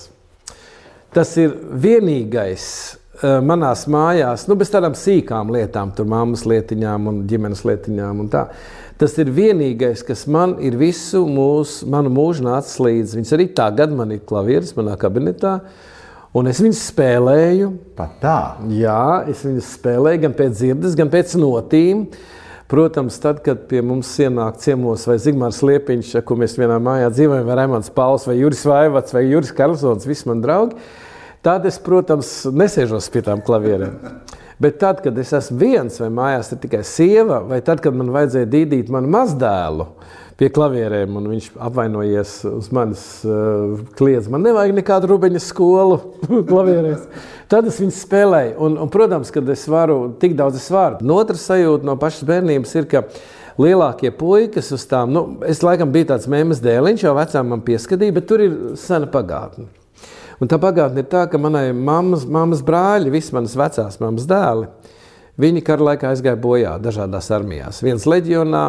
tas 1.15 1.33
ir 1.41 1.57
vienīgais 1.81 2.67
manās 3.23 3.85
mājās, 3.91 4.47
nu, 4.49 4.57
bez 4.59 4.71
tādām 4.73 4.95
sīkām 4.97 5.53
lietām, 5.55 5.93
tur 5.95 6.07
māmas 6.09 6.45
lietiņām 6.49 7.09
un 7.11 7.21
ģimenes 7.29 7.63
lietiņām. 7.67 8.23
Un 8.23 8.31
tā. 8.33 8.47
Tas 8.99 9.17
ir 9.19 9.31
vienīgais, 9.35 10.05
kas 10.07 10.23
man 10.31 10.55
ir 10.63 10.77
visu 10.79 11.25
mūsu, 11.27 11.87
manu 11.91 12.11
mūžu 12.15 12.45
nācis 12.45 12.79
līdzi. 12.79 13.17
Viņas 13.19 13.35
arī 13.35 13.49
tagad 13.57 13.91
man 13.95 14.13
ir 14.15 14.23
klavieris 14.27 14.71
manā 14.77 14.95
kabinetā. 14.99 15.57
Un 16.35 16.47
es 16.51 16.59
viņus 16.63 16.81
spēlēju. 16.91 17.69
Pat 17.95 18.17
tā? 18.23 18.39
Jā, 18.71 19.23
es 19.31 19.43
viņus 19.47 19.75
spēlēju 19.77 20.23
gan 20.25 20.33
pēc 20.35 20.57
dzirdes, 20.59 20.97
gan 20.99 21.11
pēc 21.11 21.35
notīm. 21.39 22.07
Protams, 22.71 23.19
tad, 23.21 23.43
kad 23.45 23.67
pie 23.69 23.83
mums 23.85 24.09
ienāk 24.19 24.57
ciemos 24.63 25.03
vai 25.05 25.19
Zigmārs 25.21 25.61
Liepiņš, 25.63 26.15
ko 26.25 26.37
mēs 26.39 26.55
vienā 26.57 26.79
mājā 26.81 27.11
dzīvojam, 27.13 27.45
vai 27.45 27.57
Raimons 27.59 27.91
Pauls, 27.93 28.25
vai 28.25 28.39
Juris 28.39 28.63
Vaivats, 28.65 29.13
vai 29.13 29.27
Juris 29.27 29.53
Karlsons, 29.55 30.07
visi 30.09 30.25
mani 30.31 30.41
draugi, 30.43 30.79
Tad 31.45 31.67
es, 31.69 31.75
protams, 31.77 32.29
nesēžos 32.49 33.05
pie 33.13 33.21
tām 33.27 33.43
klavierēm. 33.45 33.99
Bet 34.57 34.79
tad, 34.81 35.01
kad 35.03 35.17
es 35.21 35.29
esmu 35.35 35.59
viens 35.61 35.99
vai 36.01 36.07
mājās 36.09 36.49
ir 36.55 36.61
tikai 36.63 36.79
sieva, 36.87 37.41
vai 37.45 37.59
tad, 37.61 37.83
kad 37.83 37.93
man 37.93 38.09
vajadzēja 38.15 38.47
dīdīt 38.49 38.89
manu 38.89 39.11
mazdēlu 39.13 39.85
pie 40.39 40.49
klavierēm, 40.55 41.19
un 41.19 41.27
viņš 41.35 41.51
apvainojies 41.67 42.33
uz 42.49 42.71
manis, 42.73 43.05
uh, 43.27 43.77
kliedz, 43.99 44.31
man 44.31 44.41
nevajag 44.47 44.73
nekādu 44.79 45.11
rubeņa 45.13 45.43
skolu 45.43 45.99
klavierēs. 46.49 47.05
Tad 47.51 47.69
es 47.69 47.77
viņus 47.83 48.01
spēlēju. 48.07 48.57
Un, 48.65 48.81
un, 48.81 48.91
protams, 48.91 49.29
kad 49.35 49.53
es 49.53 49.69
varu, 49.69 49.99
tik 50.19 50.33
daudz 50.39 50.57
es 50.63 50.67
varu. 50.73 50.97
No 51.05 51.21
otras 51.21 51.45
sajūta 51.45 51.85
no 51.85 51.99
pašas 52.01 52.25
bērnības 52.25 52.75
ir, 52.79 52.89
ka 52.89 53.05
lielākie 53.61 54.09
puikas 54.17 54.73
uz 54.73 54.89
tām, 54.89 55.13
nu, 55.13 55.27
es 55.45 55.61
laikam 55.63 55.93
biju 55.93 56.15
tāds 56.15 56.25
mēmas 56.31 56.63
dēliņš, 56.65 57.05
jau 57.05 57.15
vecām 57.21 57.53
man 57.53 57.63
pieskatīja, 57.69 58.17
bet 58.17 58.31
tur 58.33 58.49
ir 58.49 58.61
sena 58.81 59.07
pagātne. 59.11 59.69
Un 60.41 60.51
tā 60.51 60.59
pagātne 60.59 60.99
ir 61.03 61.07
tā, 61.11 61.23
ka 61.31 61.39
manai 61.39 61.69
mammas, 61.71 62.25
mammas 62.27 62.63
brāļi, 62.65 63.13
visas 63.13 63.31
manas 63.35 63.55
vecās 63.55 63.99
mammas 64.01 64.27
dēli, 64.27 64.67
viņi 65.39 65.63
kara 65.67 65.91
laikā 65.91 66.11
aizgāja 66.11 66.39
bojā 66.39 66.75
dažādās 66.83 67.29
armijās. 67.35 67.79
Viens 67.85 68.07
leģionā, 68.09 68.65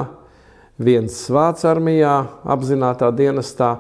viens 0.79 1.17
Vācu 1.33 1.67
armijā, 1.71 2.15
apzinātajā 2.47 3.17
dienestā, 3.19 3.71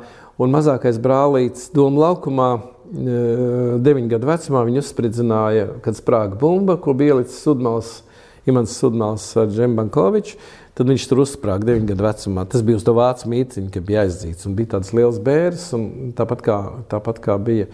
un 0.42 0.52
mazākais 0.52 0.98
brālītis 1.02 1.70
Doma 1.74 2.08
laukumā, 2.08 2.48
e, 2.56 3.20
deviņu 3.86 4.12
gadu 4.16 4.30
vecumā, 4.32 4.64
viņu 4.66 4.82
uzspridzināja, 4.82 5.68
kad 5.84 5.98
sprāga 5.98 6.38
bumba, 6.40 6.76
ko 6.82 6.94
bija 6.96 7.14
ielicis 7.14 7.38
Sudmals, 7.44 8.00
Imants 8.46 8.74
Sudmals 8.78 9.28
ar 9.38 9.46
Džembankoviču. 9.50 10.36
Tad 10.76 10.90
viņš 10.92 11.04
tur 11.08 11.22
uzsprāga 11.22 11.64
9 11.70 11.86
gadu 11.88 12.04
vecumā. 12.04 12.42
Tas 12.52 12.64
bija 12.64 12.76
uz 12.76 12.82
to 12.84 12.92
vācu 12.96 13.30
mītīņu, 13.32 13.70
ka 13.72 13.80
bija 13.84 14.02
aizdzīts. 14.04 14.44
Un 14.44 14.56
bija 14.58 14.74
tāds 14.74 14.92
liels 14.96 15.20
bērns, 15.24 15.70
un 15.76 15.86
tāpat 16.16 16.42
kā, 16.44 16.56
tāpat 16.90 17.22
kā 17.24 17.38
bija 17.40 17.70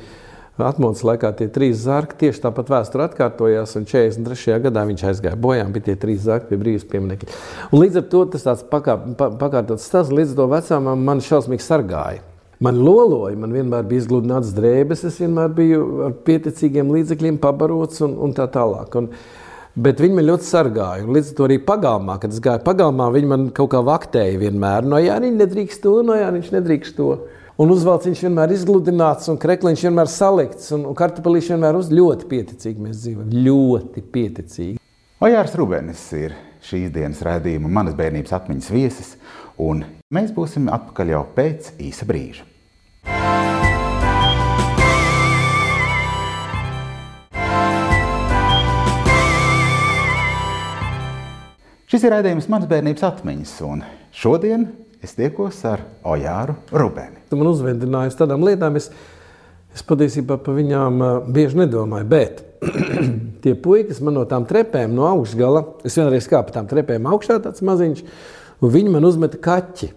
atmodas 0.63 1.03
laikā 1.03 1.33
tie 1.35 1.49
trīs 1.51 1.81
zarki, 1.83 2.21
tieši 2.21 2.45
tāpat 2.45 2.71
vēsture 2.71 3.09
atkārtojās. 3.09 3.75
Un 3.81 3.89
43. 3.91 4.61
gadā 4.69 4.87
viņš 4.87 5.07
aizgāja 5.11 5.41
bojā, 5.49 5.67
bija 5.75 5.89
tie 5.91 5.97
trīs 5.99 6.23
zarki 6.29 6.53
pie 6.53 6.61
brīvības 6.63 6.87
pieminiekļa. 6.95 7.41
Līdz 7.75 7.99
ar 8.05 8.07
to 8.15 8.23
tas 8.37 8.47
tāds 8.47 8.65
pakā, 8.71 8.95
pa, 9.19 9.33
pakārtots 9.41 9.89
stāsts, 9.91 10.15
līdz 10.15 10.39
to 10.39 10.47
vecumam 10.55 11.03
man 11.11 11.25
šausmīgi 11.27 11.67
sargāja. 11.67 12.23
Man 12.63 12.79
loloja, 12.79 13.35
man 13.35 13.51
vienmēr 13.51 13.87
bija 13.91 14.05
izgludināts 14.05 14.53
drēbes, 14.55 15.03
es 15.09 15.19
vienmēr 15.19 15.51
biju 15.57 15.87
ar 16.07 16.13
pieticīgiem 16.23 16.93
līdzekļiem 16.95 17.43
pabarots 17.43 18.05
un, 18.07 18.15
un 18.23 18.35
tā 18.37 18.47
tālāk. 18.55 18.95
Un, 19.01 19.09
Bet 19.73 20.03
viņi 20.05 20.19
man 20.19 20.27
ļoti 20.29 20.45
sargāja. 20.45 21.05
Līdz 21.09 21.31
ar 21.31 21.37
to 21.39 21.45
arī 21.47 21.57
pagalmā, 21.65 22.19
kad 22.21 22.35
es 22.35 22.43
gāju 22.45 22.61
pagalmā, 22.67 23.07
viņi 23.15 23.29
man 23.31 23.47
kaut 23.57 23.71
kā 23.73 23.81
vaktēja 23.87 24.37
vienmēr. 24.43 24.85
No 24.85 25.01
jā, 25.01 25.17
viņš 25.23 25.39
nedrīkst 25.39 25.81
to, 25.87 25.95
no 26.05 26.17
jā, 26.19 26.29
viņš 26.35 26.51
nedrīkst 26.59 26.99
to. 26.99 27.09
Un 27.63 27.73
uzvalciņš 27.73 28.27
vienmēr 28.27 28.53
izgludināts, 28.53 29.31
un 29.33 29.41
krekliņš 29.41 29.87
vienmēr 29.89 30.13
salikts, 30.13 30.69
un, 30.77 30.85
un 30.91 30.99
kartupelīši 30.99 31.55
vienmēr 31.55 31.81
uz 31.81 31.89
ļoti 31.93 32.29
pieticīgi 32.29 32.85
mēs 32.85 33.01
dzīvojam. 33.01 33.33
Ļoti 33.49 34.05
pieticīgi. 34.13 34.79
Ojārs 35.25 35.57
Rubenis 35.57 36.05
ir 36.21 36.37
šīs 36.69 36.93
dienas 36.93 37.25
redzējuma 37.25 37.73
manas 37.73 37.97
bērnības 37.97 38.37
atmiņas 38.43 38.73
viesis, 38.77 39.15
un 39.57 39.87
mēs 40.13 40.33
būsim 40.37 40.69
atpakaļ 40.73 41.17
jau 41.17 41.27
pēc 41.37 41.77
īsa 41.81 42.09
brīža. 42.09 42.52
Šis 51.93 52.07
ir 52.07 52.15
raidījums 52.15 52.47
manas 52.49 52.71
bērnības 52.71 53.03
atmiņas, 53.05 53.51
un 53.69 53.83
šodien 54.17 54.63
es 55.05 55.11
tiekos 55.13 55.59
ar 55.69 55.83
Ojāru 56.09 56.55
Rubēni. 56.73 57.19
Tu 57.29 57.37
man 57.37 57.51
uzvedināji 57.51 58.15
uz 58.15 58.17
tādām 58.17 58.47
lietām, 58.49 58.79
es, 58.81 58.87
es 59.77 59.85
patiesībā 59.85 60.39
par 60.41 60.57
viņām 60.57 60.97
uh, 61.05 61.29
bieži 61.37 61.61
nedomāju. 61.61 62.09
Bet 62.09 62.41
tie 63.45 63.53
puikas 63.61 64.01
man 64.01 64.17
no 64.17 64.25
tām 64.31 64.49
trepēm, 64.49 64.97
no 64.97 65.05
augšgala, 65.11 65.67
es 65.85 66.01
vienreiz 66.01 66.31
kāpu 66.33 66.57
tām 66.57 66.73
trepēm 66.73 67.11
augšā, 67.13 67.37
tāds 67.45 67.61
maziņš, 67.69 68.03
un 68.65 68.75
viņi 68.79 68.97
man 68.97 69.11
uzmeta 69.11 69.45
kaķi. 69.51 69.93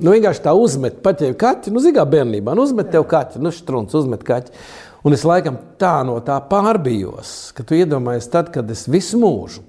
Nu, 0.00 0.16
vienkārši 0.16 0.46
tā 0.48 0.56
uzmet, 0.56 1.04
paķēra 1.04 1.36
kaķi, 1.44 1.76
nu, 1.76 1.84
zīmē, 1.84 2.08
bērnībā, 2.16 2.56
nu, 2.56 2.64
uzmet 2.64 2.88
tev 2.96 3.04
kaķi, 3.12 3.44
nu, 3.44 3.52
strūns, 3.52 3.92
uzmet 4.00 4.24
kaķi. 4.24 4.56
Un 5.04 5.12
es 5.12 5.28
laikam 5.28 5.60
tā 5.76 5.98
no 6.00 6.16
tā 6.24 6.40
pārbijos, 6.48 7.52
ka 7.52 7.60
tu 7.60 7.76
iedomājies, 7.76 8.32
tad, 8.32 8.54
kad 8.56 8.72
es 8.72 8.88
visu 8.88 9.20
mūžu, 9.20 9.68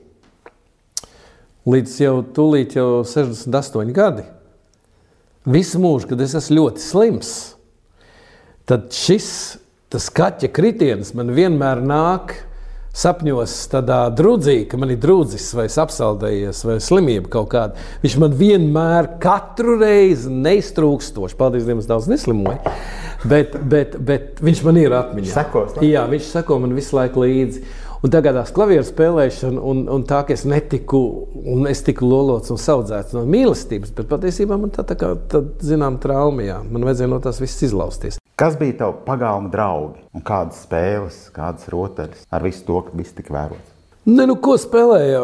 līdz 1.68 2.00
jau 2.02 2.16
tūlīt 2.36 2.78
jau 2.78 3.04
68 3.08 3.94
gadi, 3.96 4.26
visu 5.48 5.82
mūžu, 5.84 6.12
kad 6.12 6.24
es 6.24 6.36
esmu 6.40 6.62
ļoti 6.62 6.84
slims, 6.84 7.32
tad 8.68 8.92
šis 8.96 9.30
kaķa 9.88 10.52
kritiens 10.52 11.14
man 11.16 11.32
vienmēr 11.36 11.80
nāk 11.84 12.36
sapņos 12.98 13.54
tādā 13.70 14.00
drudzī, 14.18 14.64
ka 14.70 14.78
man 14.80 14.92
ir 14.94 15.00
drudzis 15.02 15.46
vai 15.56 15.68
apsaldējies 15.70 16.64
vai 16.66 16.78
slimība 16.82 17.30
kaut 17.36 17.52
kāda. 17.52 17.88
Viņš 18.02 18.16
man 18.24 18.34
vienmēr, 18.40 19.12
katru 19.22 19.78
reizi 19.82 20.32
neiztrūkstoši, 20.34 21.38
paldies 21.38 21.68
Dievam, 21.68 21.84
daudz 21.86 22.10
neslimoju. 22.10 22.74
Bet, 23.28 23.54
bet, 23.70 23.98
bet 24.02 24.42
viņš 24.44 24.64
man 24.66 24.80
ir 24.82 24.96
atmiņā. 24.98 25.30
Sekos, 25.34 25.78
Jā, 25.86 26.08
viņš 26.10 26.32
seko 26.34 26.60
man 26.64 26.74
visu 26.78 26.98
laiku 26.98 27.26
līdzi. 27.26 27.64
Un 28.06 28.12
tagad 28.14 28.36
tā 28.38 28.44
klavieru 28.54 28.86
spēlēšana, 28.86 29.58
un, 29.58 29.80
un 29.90 30.04
tā, 30.06 30.20
ka 30.28 30.36
es 30.36 30.44
netiku, 30.46 31.00
un 31.50 31.66
es 31.70 31.80
tiku 31.86 32.06
lolots 32.06 32.52
un 32.54 32.60
audzēts 32.62 33.16
no 33.18 33.24
mīlestības, 33.26 33.94
bet 33.98 34.10
patiesībā 34.12 34.58
man 34.62 34.70
tā, 34.76 34.86
tā 34.86 34.94
kā, 35.00 35.16
tā, 35.32 35.42
zinām, 35.66 35.98
traumijā. 36.02 36.60
Man 36.70 36.86
vajadzēja 36.86 37.10
no 37.10 37.18
tās 37.24 37.42
viss 37.42 37.66
izlausties. 37.66 38.20
Kas 38.38 38.54
bija 38.60 38.76
tavi 38.84 39.02
pagalma 39.08 39.50
draugi 39.50 40.04
un 40.14 40.26
kādas 40.26 40.62
spēles, 40.68 41.18
kādas 41.34 41.66
rotaļas 41.74 42.28
ar 42.30 42.46
visu 42.46 42.68
to, 42.68 42.84
ka 42.86 42.94
viss 43.00 43.18
tika 43.18 43.34
vērots? 43.34 43.74
Ne, 44.08 44.28
nu, 44.30 44.38
ko 44.46 44.54
spēlēja? 44.62 45.24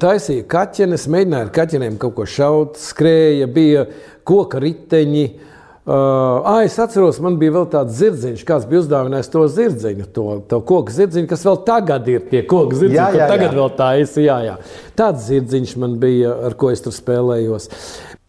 Taisīja 0.00 0.46
kaķenes, 0.54 1.08
mēģināja 1.10 1.48
ar 1.48 1.50
kaķenēm 1.58 1.98
kaut 2.00 2.14
ko 2.20 2.28
šaut, 2.30 2.78
skrēja, 2.80 3.50
bija 3.50 3.88
koka 4.24 4.62
riteņi. 4.62 5.26
Uh, 5.26 5.50
ah, 5.92 6.62
es 6.64 6.78
atceros, 6.80 7.18
man 7.20 7.34
bija 7.40 7.52
vēl 7.58 7.66
tāds 7.72 7.98
zirdziņš, 7.98 8.44
kāds 8.48 8.64
bija 8.70 8.80
uzdāvinājis 8.80 9.28
to 9.34 9.42
zirdziņu, 9.52 10.06
to, 10.16 10.24
to 10.48 10.60
koku 10.64 10.94
zirdziņu, 10.94 11.28
kas 11.28 11.44
vēl 11.44 11.58
tagad 11.66 12.08
ir 12.08 12.22
tie 12.30 12.40
koku 12.48 12.72
zirdziņi, 12.78 12.96
jā, 12.96 13.08
jā, 13.18 13.26
tagad 13.28 13.50
jā. 13.50 13.56
vēl 13.58 13.70
tā 13.76 13.88
ir. 14.00 14.06
Jā, 14.24 14.38
jā. 14.46 14.54
Tāds 14.96 15.26
zirdziņš 15.28 15.72
man 15.82 15.98
bija, 16.00 16.30
ar 16.48 16.56
ko 16.56 16.72
es 16.72 16.80
tur 16.84 16.94
spēlējos. 16.96 17.68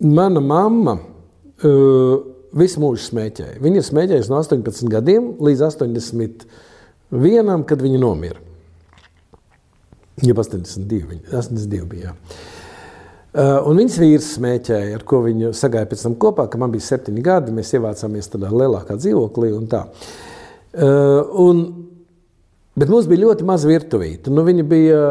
Mana 0.03 0.41
mamma. 0.43 0.99
Uh, 1.63 2.35
visu 2.55 2.81
mūžu 2.83 2.99
smēķēja. 3.09 3.59
Viņa 3.63 3.79
ir 3.79 3.85
smēķējusi 3.87 4.31
no 4.31 4.37
18 4.41 4.91
gadiem 4.91 5.23
līdz 5.43 5.61
81, 5.69 7.63
kad 7.69 7.79
viņa 7.83 7.99
nomira. 8.03 8.39
Jau 10.23 10.35
82, 10.39 11.07
viņa, 11.11 11.23
82 11.31 11.87
bija. 11.91 12.11
Uh, 12.11 12.54
un 13.35 13.81
viņas 13.81 13.97
vīrs 13.99 14.29
smēķēja, 14.37 14.93
ar 14.95 15.03
ko 15.07 15.19
viņa 15.25 15.51
sagāja 15.57 15.89
pēc 15.91 16.05
tam 16.05 16.15
kopā, 16.21 16.45
kad 16.51 16.61
man 16.61 16.71
bija 16.71 16.85
septiņi 16.85 17.23
gadi. 17.25 17.55
Mēs 17.55 17.73
ievācāmies 17.75 18.31
tādā 18.31 18.51
lielākā 18.53 18.95
dzīvoklī. 18.99 19.51
Un 19.57 19.67
tā. 19.71 19.81
uh, 20.79 21.35
un, 21.43 21.63
bet 22.79 22.91
mums 22.91 23.09
bija 23.11 23.25
ļoti 23.25 23.47
maza 23.47 23.67
virtuvīte. 23.67 24.31
Nu, 24.31 24.45
viņa 24.47 24.65
bija 24.71 25.01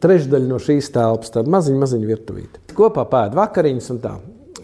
trešdaļa 0.00 0.48
no 0.48 0.60
šīs 0.62 0.88
telpas, 0.94 1.32
tāda 1.34 1.52
maziņa, 1.52 1.80
maziņa 1.82 2.08
virtuvīte. 2.08 2.62
Kopā 2.76 3.04
pēda 3.10 3.42
vakariņas 3.42 3.90
un 3.94 4.00
tā. 4.04 4.14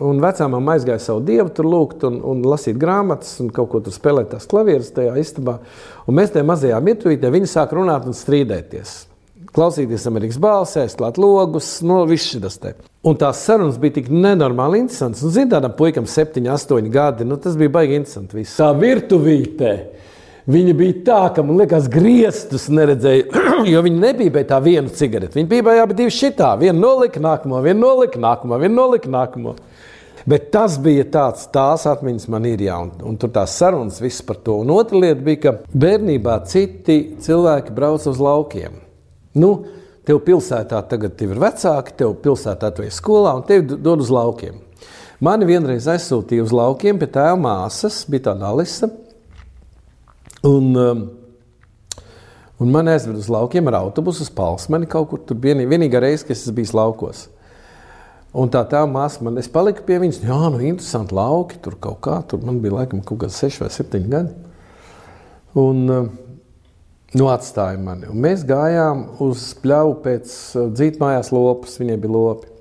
Un 0.06 0.20
vecāmām 0.20 0.72
aizgāja 0.74 1.00
savu 1.00 1.22
dievu, 1.24 1.48
tur 1.56 1.68
lūgt 1.72 2.02
un, 2.04 2.18
un 2.20 2.42
lasīt 2.44 2.76
grāmatas, 2.80 3.34
un 3.40 3.48
kaut 3.52 3.70
ko 3.72 3.80
tur 3.84 3.94
spēlēt 3.96 4.28
tās 4.34 4.48
klavieres 4.48 4.90
tajā 4.96 5.14
istabā. 5.20 5.58
Un 6.04 6.18
mēs 6.18 6.34
tajā 6.34 6.44
mazajā 6.48 6.80
mirklītē 6.84 7.32
viņi 7.32 7.48
sāk 7.48 7.72
runāt 7.76 8.08
un 8.08 8.16
strīdēties. 8.16 8.96
Klausīties 9.56 10.04
Amerikas 10.10 10.36
balsēs, 10.36 10.94
klāt 10.98 11.16
logus, 11.16 11.78
no 11.80 12.02
viss 12.08 12.28
šis 12.28 12.58
te. 12.60 12.74
Un 13.08 13.16
tās 13.16 13.40
sarunas 13.46 13.78
bija 13.80 13.94
tik 13.96 14.10
nenormāli 14.12 14.82
interesantas. 14.82 15.22
Un, 15.24 15.32
zin, 15.32 15.48
tādam 15.48 15.72
puikam, 15.78 16.04
septiņi, 16.04 16.50
astoņi 16.52 16.92
gadi, 16.92 17.24
nu, 17.24 17.38
tas 17.40 17.56
bija 17.56 17.72
baigi 17.72 17.96
interesanti. 17.96 18.36
Viss. 18.36 18.58
Tā 18.60 18.68
virtuvītē. 18.76 19.72
Viņa 20.52 20.76
bija 20.78 20.98
tā, 21.08 21.22
ka 21.34 21.42
man 21.42 21.56
liekas, 21.62 21.88
griestus 21.90 22.68
neredzēja, 22.68 23.46
jo 23.72 23.82
viņa 23.88 24.02
nebija 24.04 24.44
tā 24.52 24.60
viena 24.62 24.92
cigarete. 24.92 25.40
Viņa 25.40 25.50
bija 25.54 25.80
jau 25.80 25.88
divi 25.94 26.12
šitā, 26.14 26.52
viena 26.60 26.76
nolika 26.76 27.22
nākamo, 27.24 27.64
viena 27.64 27.80
nolika 27.80 28.20
nākamo, 28.22 28.60
viena 28.60 28.76
nolika 28.76 29.10
nākamo. 29.10 29.56
Bet 30.28 30.50
tas 30.52 30.76
bija 30.82 31.06
tāds, 31.16 31.48
tās 31.54 31.88
atmiņas 31.88 32.28
man 32.34 32.46
ir, 32.50 32.68
jā, 32.68 32.76
un, 32.82 32.92
un 33.08 33.16
tur 33.16 33.32
tās 33.32 33.56
sarunas 33.56 34.02
viss 34.02 34.20
par 34.26 34.42
to. 34.44 34.60
Un 34.62 34.74
otra 34.74 35.00
lieta 35.00 35.22
bija, 35.22 35.42
ka 35.48 35.58
bērnībā 35.72 36.42
citi 36.50 37.06
cilvēki 37.24 37.74
brauca 37.74 38.12
uz 38.12 38.20
laukiem. 38.20 38.82
Nu, 39.36 39.50
tev 40.06 40.22
pilsētā 40.24 40.80
tagad 40.88 41.16
tev 41.18 41.34
ir 41.34 41.42
vecāki, 41.42 41.96
tev 41.98 42.14
pilsētā 42.24 42.70
tu 42.74 42.84
esi 42.86 42.96
skolā 43.00 43.34
un 43.36 43.44
tevi 43.48 43.76
dod 43.76 44.04
uz 44.04 44.12
laukiem. 44.12 44.62
Mani 45.24 45.48
vienreiz 45.48 45.86
aizsūtīja 45.88 46.44
uz 46.44 46.52
laukiem 46.52 46.98
pie 47.00 47.08
tēva 47.12 47.36
māsas, 47.40 48.02
bija 48.10 48.30
tāda 48.30 48.50
Alisa. 48.50 48.90
Un, 50.44 50.74
um, 50.76 51.06
un 52.60 52.72
man 52.72 52.90
aizveda 52.92 53.22
uz 53.22 53.30
laukiem 53.32 53.70
ar 53.70 53.80
autobusu 53.80 54.26
uz 54.26 54.32
Palsmani 54.32 54.88
kaut 54.90 55.08
kur. 55.10 55.22
Tur 55.24 55.40
bija 55.40 55.56
vienīgā 55.56 56.02
reize, 56.04 56.26
kad 56.28 56.36
es 56.36 56.52
biju 56.52 56.76
laukos. 56.76 57.26
Un 58.36 58.50
tā 58.52 58.60
tā 58.68 58.82
māsa 58.84 59.24
man, 59.24 59.38
es 59.40 59.48
paliku 59.48 59.86
pie 59.88 59.96
viņas, 60.02 60.20
jā, 60.26 60.40
nu, 60.52 60.60
interesanti 60.60 61.16
lauki, 61.16 61.56
tur 61.64 61.78
kaut 61.80 62.02
kā, 62.04 62.18
tur 62.28 62.42
man 62.44 62.58
bija 62.60 62.82
laikam 62.82 63.00
kaut 63.00 63.22
kāds 63.22 63.38
seši 63.40 63.62
vai 63.62 63.70
septiņi 63.72 64.12
gadi. 64.12 64.34
Un, 65.56 65.78
eh, 65.88 66.10
nu, 67.14 67.28
atstāja 67.30 67.78
mani. 67.78 68.08
Un 68.10 68.18
mēs 68.24 68.42
gājām 68.48 69.06
uz 69.22 69.52
pļauju 69.62 69.96
pēc 70.04 70.34
eh, 70.34 70.68
dzītmājās 70.80 71.32
lopus, 71.34 71.78
viņiem 71.82 72.02
bija 72.02 72.16
lopi. 72.16 72.52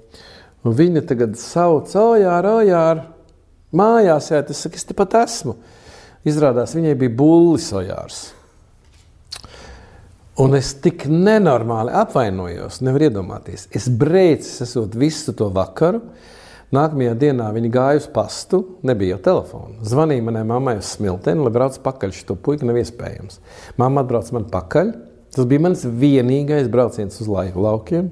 Un 0.66 0.78
viņa 0.78 1.06
tagad 1.10 1.36
sauc, 1.38 1.92
ojār, 2.02 2.48
ojār, 2.50 3.04
mājās, 3.76 4.32
jā, 4.34 4.42
tas 4.46 4.64
saka, 4.66 4.80
es 4.80 4.88
tepat 4.90 5.20
esmu. 5.22 5.58
Izrādās, 6.26 6.74
viņai 6.74 6.96
bija 6.98 7.14
bullis 7.14 7.70
ojārs. 7.76 8.24
Un 10.42 10.58
es 10.58 10.74
tik 10.84 11.06
nenormāli 11.08 11.94
apvainojos, 11.96 12.82
nevaru 12.84 13.08
iedomāties. 13.08 13.70
Es 13.72 13.86
brēcis, 13.88 14.58
esot 14.66 14.98
visu 15.00 15.36
to 15.38 15.48
vakaru. 15.54 16.02
Nākamajā 16.76 17.14
dienā 17.20 17.50
viņa 17.56 17.70
gāja 17.72 18.00
uz 18.02 18.08
pastu, 18.12 18.62
nebija 18.86 19.16
jau 19.16 19.22
telefona. 19.30 19.76
Zvanīja 19.86 20.24
manai 20.26 20.44
mammai 20.48 20.80
uz 20.82 20.90
smilteni, 20.96 21.44
lai 21.46 21.54
brauc 21.56 21.78
pakaļ. 21.86 22.12
Šo 22.16 22.36
puiku 22.36 22.68
nav 22.68 22.80
iespējams. 22.82 23.40
Mamma 23.80 24.04
atbrauc 24.04 24.32
man 24.36 24.50
pakaļ. 24.52 24.92
Tas 25.36 25.48
bija 25.52 25.64
mans 25.66 25.84
vienīgais 25.86 26.68
brauciens 26.72 27.20
uz 27.22 27.30
laukiem. 27.30 28.10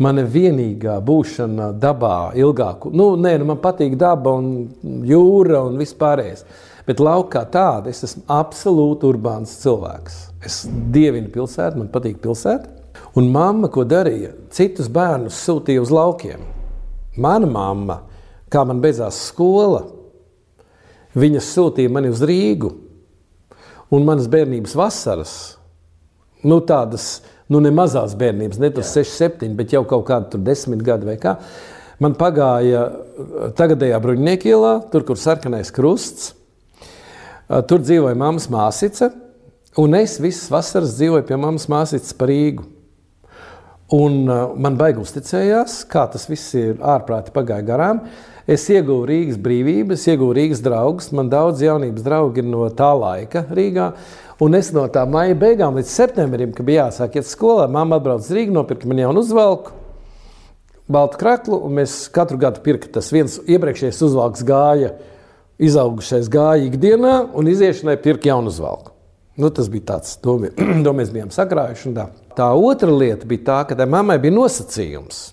Mana 0.00 0.24
vienīgā 0.24 0.96
būšana 1.04 1.70
dabā, 1.76 2.32
ilgāku. 2.40 2.92
Nu, 2.96 3.12
nē, 3.20 3.34
nu 3.38 3.50
man 3.50 3.60
patīk 3.60 3.98
daba 4.00 4.32
un 4.38 4.70
jūra 5.06 5.64
un 5.68 5.76
viss 5.78 5.96
pārējais. 5.98 6.46
Bet 6.88 7.02
laukā 7.04 7.42
tāda 7.52 7.92
es 7.92 8.00
esmu 8.06 8.24
absolūti 8.32 9.06
urbāns 9.10 9.58
cilvēks. 9.60 10.22
Es 10.46 10.62
dievinu 10.94 11.28
pilsētu, 11.34 11.82
man 11.82 11.92
patīk 11.92 12.22
pilsēta. 12.24 12.72
Un 13.18 13.28
mamma, 13.34 13.68
ko 13.68 13.84
darīja, 13.84 14.32
citus 14.54 14.88
bērnus 14.90 15.42
sūtīja 15.44 15.84
uz 15.84 15.92
laukiem. 15.94 16.59
Mana 17.16 17.48
mamma, 17.50 18.00
kā 18.50 18.62
man 18.66 18.82
beidzās 18.82 19.18
skola, 19.30 19.82
viņa 21.18 21.42
sūtīja 21.42 21.90
mani 21.92 22.12
uz 22.12 22.22
Rīgu. 22.26 22.70
Un 23.90 24.06
manas 24.06 24.28
bērnības 24.30 24.76
vasaras, 24.78 25.32
nu 26.46 26.60
tādas, 26.62 27.24
nu 27.50 27.58
ne 27.58 27.72
mazās 27.74 28.14
bērnības, 28.18 28.60
ne 28.62 28.70
tas 28.74 28.92
6, 28.94 29.16
7, 29.18 29.56
bet 29.58 29.74
jau 29.74 29.82
kaut 29.88 30.06
kādi 30.06 30.38
10 30.46 30.84
gadi 30.86 31.08
vai 31.08 31.16
kā. 31.18 31.34
Man 32.00 32.14
pagāja 32.16 32.84
tagadējā 33.58 33.98
bruņiniekielā, 34.00 34.76
tur, 34.92 35.02
kur 35.08 35.18
sarkanais 35.20 35.74
krusts. 35.74 36.30
Tur 37.50 37.82
dzīvoja 37.82 38.14
mammas 38.14 38.46
māsica, 38.48 39.10
Un 39.78 39.94
es 39.94 40.16
visas 40.18 40.48
vasaras 40.50 40.96
dzīvoju 40.98 41.22
pie 41.28 41.36
mammas 41.38 41.68
māsītes 41.70 42.14
par 42.18 42.30
Rīgu. 42.32 42.64
Un 43.90 44.22
uh, 44.30 44.52
man 44.54 44.76
baigi 44.78 45.02
uzticējās, 45.02 45.80
kā 45.90 46.04
tas 46.12 46.28
viss 46.30 46.52
ir 46.54 46.76
ārprāti 46.78 47.32
pagāja 47.34 47.66
garām. 47.72 48.04
Es 48.50 48.68
ieguvu 48.70 49.02
Rīgas 49.10 49.38
brīvību, 49.42 49.96
es 49.96 50.06
ieguvu 50.06 50.34
Rīgas 50.38 50.62
draugus. 50.62 51.10
Man 51.14 51.30
daudz 51.30 51.62
jaunības 51.64 52.04
draugi 52.06 52.44
ir 52.44 52.46
no 52.50 52.68
tā 52.74 52.90
laika 52.94 53.44
Rīgā. 53.50 53.90
Un 54.40 54.54
es 54.56 54.70
no 54.72 54.86
tā 54.94 55.02
maija 55.10 55.34
beigām 55.38 55.74
līdz 55.76 55.90
septembrim, 55.90 56.54
kad 56.54 56.66
bija 56.66 56.86
jāsāk 56.86 57.18
iet 57.18 57.28
skolā, 57.28 57.66
mamma 57.70 57.98
atbrauc 57.98 58.22
uz 58.22 58.30
Rīgu, 58.32 58.54
nopirka 58.54 58.88
man 58.88 59.02
jaunu 59.02 59.24
uzvalku, 59.26 59.74
baltu 60.90 61.20
kraklu, 61.20 61.58
un 61.66 61.76
mēs 61.82 61.98
katru 62.14 62.38
gadu 62.40 62.62
pirkām 62.64 62.94
tas 62.94 63.10
viens 63.12 63.36
iepriekšējais 63.42 64.00
uzvalks 64.06 64.46
gāja, 64.46 64.94
izaugušais 65.60 66.30
gāja 66.32 66.70
ikdienā, 66.70 67.18
un 67.36 67.50
iziešanai 67.50 67.98
pirka 68.00 68.30
jaunu 68.30 68.54
uzvalku. 68.54 68.94
Nu, 69.40 69.50
tas 69.54 69.68
bija 69.72 69.92
tāds, 69.94 70.16
to, 70.22 70.38
to 70.86 70.96
mēs 70.96 71.12
bijām 71.14 71.34
sakrājuši. 71.34 71.94
Tā. 71.98 72.10
Tā 72.36 72.48
otra 72.56 72.92
lieta 72.92 73.28
bija 73.28 73.46
tā, 73.46 73.60
ka 73.70 73.86
mammai 73.86 74.18
bija 74.22 74.36
nosacījums. 74.36 75.30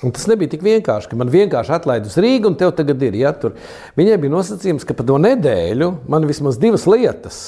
Un 0.00 0.14
tas 0.16 0.24
nebija 0.30 0.54
tik 0.54 0.62
vienkārši, 0.64 1.10
ka 1.10 1.18
man 1.20 1.28
vienkārši 1.28 1.74
atlaid 1.76 2.06
uz 2.08 2.14
Rīgu, 2.16 2.48
un 2.48 2.56
tev 2.56 2.72
tagad 2.76 3.02
ir. 3.04 3.18
Ja, 3.20 3.34
tur. 3.36 3.58
Viņai 4.00 4.16
bija 4.22 4.32
nosacījums, 4.32 4.86
ka 4.88 4.96
pa 4.96 5.04
to 5.04 5.18
nedēļu 5.20 5.90
man 6.08 6.24
vismaz 6.28 6.56
divas 6.60 6.86
lietas 6.88 7.40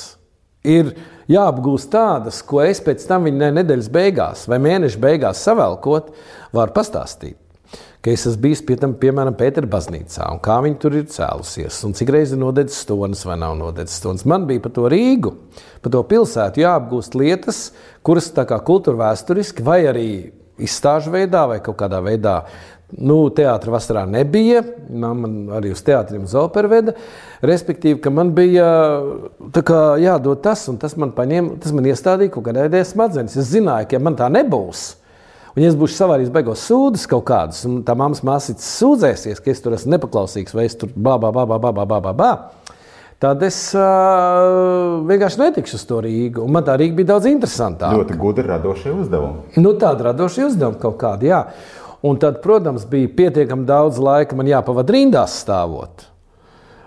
ir 0.62 0.95
jāapgūst 1.31 1.91
tādas, 1.93 2.41
ko 2.47 2.62
es 2.65 2.81
pēc 2.83 3.05
tam 3.09 3.27
viņa 3.27 3.53
nedēļas 3.59 3.91
beigās 3.93 4.47
vai 4.51 4.61
mēneša 4.62 5.01
beigās 5.03 5.43
savēlkot, 5.47 6.12
varu 6.55 6.75
pastāstīt. 6.77 7.37
Ka 8.02 8.11
es 8.11 8.25
esmu 8.26 8.42
bijis 8.42 8.61
pie 8.66 8.75
tam, 8.82 8.97
piemēram, 8.99 9.37
Pētera 9.38 9.68
baznīcā, 9.71 10.25
un 10.35 10.40
kā 10.42 10.56
viņi 10.64 10.78
tur 10.82 10.97
ir 10.99 11.04
cēlusies, 11.06 11.76
un 11.87 11.92
cik 11.94 12.09
reizes 12.11 12.35
ir 12.35 12.40
nodedzis 12.42 12.80
stonas 12.82 13.21
vai 13.23 13.37
nav 13.38 13.54
nodedzis 13.61 14.00
stonas. 14.00 14.25
Man 14.26 14.49
bija 14.49 14.64
par 14.64 14.73
to 14.75 14.88
Rīgu, 14.90 15.30
par 15.85 15.92
to 15.94 16.00
pilsētu 16.11 16.64
jāapgūst 16.64 17.14
lietas, 17.14 17.61
kuras 18.02 18.32
tā 18.35 18.42
kā 18.50 18.59
kultūra 18.66 19.04
vēsturiski 19.04 19.62
vai 19.62 19.85
arī 19.87 20.06
izstāžu 20.59 21.12
veidā 21.14 21.44
vai 21.52 21.61
kaut 21.62 21.78
kādā 21.78 22.00
veidā. 22.02 22.40
Nu, 22.92 23.21
teātris 23.32 23.73
vasarā 23.73 24.02
nebija. 24.11 24.64
Man 24.90 25.47
arī 25.56 25.71
uz 25.73 25.80
teātriem 25.87 26.26
uz 26.26 26.35
operu 26.37 26.68
veda. 26.75 26.97
Respektīvi, 27.40 28.00
ka 28.02 28.11
man 28.12 28.35
bija 28.37 28.66
kā, 29.62 29.78
jādod 30.02 30.42
tas, 30.44 30.66
un 30.68 30.76
tas 30.82 30.99
man, 31.00 31.14
paņem, 31.16 31.54
tas 31.62 31.73
man 31.73 31.87
iestādīja 31.88 32.35
kaut 32.35 32.50
kādā 32.50 32.66
veidā 32.66 32.82
smadzenes. 32.85 33.38
Es 33.38 33.49
zināju, 33.54 33.88
ka 33.88 33.97
ja 33.97 34.02
man 34.02 34.18
tā 34.18 34.28
nebūs. 34.35 34.90
Un, 35.52 35.61
ja 35.61 35.68
es 35.68 35.76
būšu 35.76 35.99
savārījis 35.99 36.32
beigās 36.32 36.64
sūdzes 36.64 37.09
kaut 37.11 37.26
kādas, 37.28 37.59
un 37.68 37.82
tā 37.85 37.92
mammas 37.99 38.23
māsīca 38.25 38.64
sūdzēsies, 38.64 39.40
ka 39.44 39.52
es 39.52 39.61
tur 39.61 39.76
esmu 39.76 39.92
nepaklausīgs 39.97 40.54
vai 40.56 40.64
es 40.64 40.78
tur 40.80 40.88
bābā, 40.97 41.28
bābā, 41.35 41.59
bābā, 41.61 41.85
bābā, 41.85 41.99
bābā, 42.06 42.30
tad 43.21 43.44
es 43.44 43.59
uh, 43.76 45.02
vienkārši 45.11 45.42
netikšu 45.42 45.76
uz 45.76 45.85
to 45.90 46.00
Rīgu. 46.06 46.47
Un 46.47 46.56
man 46.56 46.64
tā 46.64 46.78
Rīga 46.80 46.97
bija 47.02 47.11
daudz 47.12 47.28
interesantāka. 47.28 48.00
Ļoti 48.00 48.16
gudri 48.23 48.47
radošie 48.49 48.94
uzdevumi. 48.97 49.61
Nu, 49.61 49.75
tādi 49.82 50.09
radošie 50.09 50.49
uzdevumi 50.49 50.80
kaut 50.80 50.97
kādi, 51.02 51.28
jā. 51.35 51.44
Un 52.02 52.16
tad, 52.23 52.40
protams, 52.42 52.88
bija 52.88 53.12
pietiekami 53.21 53.68
daudz 53.68 54.00
laika 54.02 54.38
man 54.38 54.49
jāpavada 54.49 54.97
rindās 54.97 55.37
stāvot. 55.44 56.09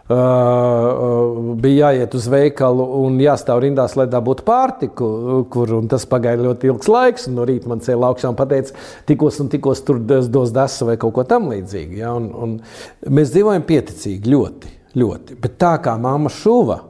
Uh, 0.06 1.56
bija 1.58 1.88
jāiet 1.88 2.14
uz 2.14 2.28
veikalu 2.30 2.84
un 3.00 3.16
jāstāv 3.18 3.64
rindās, 3.64 3.96
lai 3.98 4.04
dabūtu 4.06 4.46
pārtiku, 4.46 5.08
kur 5.50 5.74
tas 5.90 6.06
pagāja 6.06 6.44
ļoti 6.44 6.70
ilgs 6.70 6.92
laiks. 6.94 7.26
No 7.34 7.42
rīta 7.50 7.72
man 7.72 7.82
cēlā 7.82 8.12
augšā 8.14 8.30
un 8.30 8.38
teica, 8.38 8.78
tikos 9.10 9.42
un 9.42 9.50
tikos 9.50 9.82
tur 9.88 10.04
dos 10.06 10.54
desu 10.54 10.92
vai 10.92 11.00
kaut 11.02 11.16
ko 11.18 11.26
tamlīdzīgu. 11.26 11.98
Ja? 12.04 12.14
Un, 12.14 12.30
un 12.38 12.54
mēs 13.10 13.34
dzīvojam 13.34 13.66
pieticīgi, 13.66 14.30
ļoti, 14.30 14.78
ļoti. 14.94 15.42
Bet 15.42 15.58
tā 15.66 15.74
kā 15.82 15.98
mamma 15.98 16.30
šuva, 16.30 16.84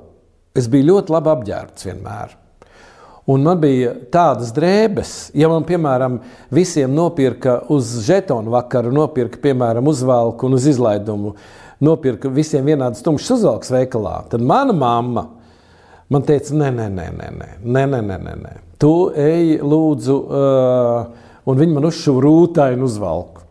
es 0.52 0.68
biju 0.68 0.92
ļoti 0.92 1.16
labi 1.16 1.38
apģērbts 1.38 1.88
vienmēr. 1.94 2.42
Un 3.32 3.48
man 3.48 3.64
bija 3.64 3.96
tādas 4.12 4.52
drēbes, 4.54 5.18
ja 5.40 5.48
man, 5.50 5.64
piemēram, 5.66 6.20
visiem 6.54 6.92
nopirka 6.94 7.62
uz 7.74 7.96
žetonu 8.06 8.52
vakaru, 8.54 8.92
nopirka, 8.94 9.40
piemēram, 9.42 9.88
uzvalku 9.88 10.46
un 10.46 10.60
uz 10.60 10.68
izlaidumu. 10.76 11.32
Uh, 11.32 11.65
nopirka 11.84 12.32
visiem 12.32 12.66
vienādas 12.68 13.04
tumšas 13.06 13.40
uzvalks 13.40 13.72
veikalā, 13.74 14.22
tad 14.32 14.44
mana 14.46 14.76
mamma 14.76 15.28
man 16.10 16.26
teica, 16.26 16.54
nē, 16.54 16.70
nē, 16.72 16.90
nē, 16.94 17.08
nē, 17.18 17.30
nē, 17.36 17.50
nē, 17.64 17.86
nē, 17.92 18.02
nē, 18.02 18.18
nē, 18.26 18.36
nē. 18.44 18.54
tu 18.80 19.10
ej, 19.16 19.58
lūdzu, 19.66 20.18
uh, 20.26 21.32
un 21.50 21.64
viņi 21.64 21.78
man 21.78 21.90
uzšuva 21.90 22.26
rūtainu 22.28 22.86
uzvalku. 22.86 23.42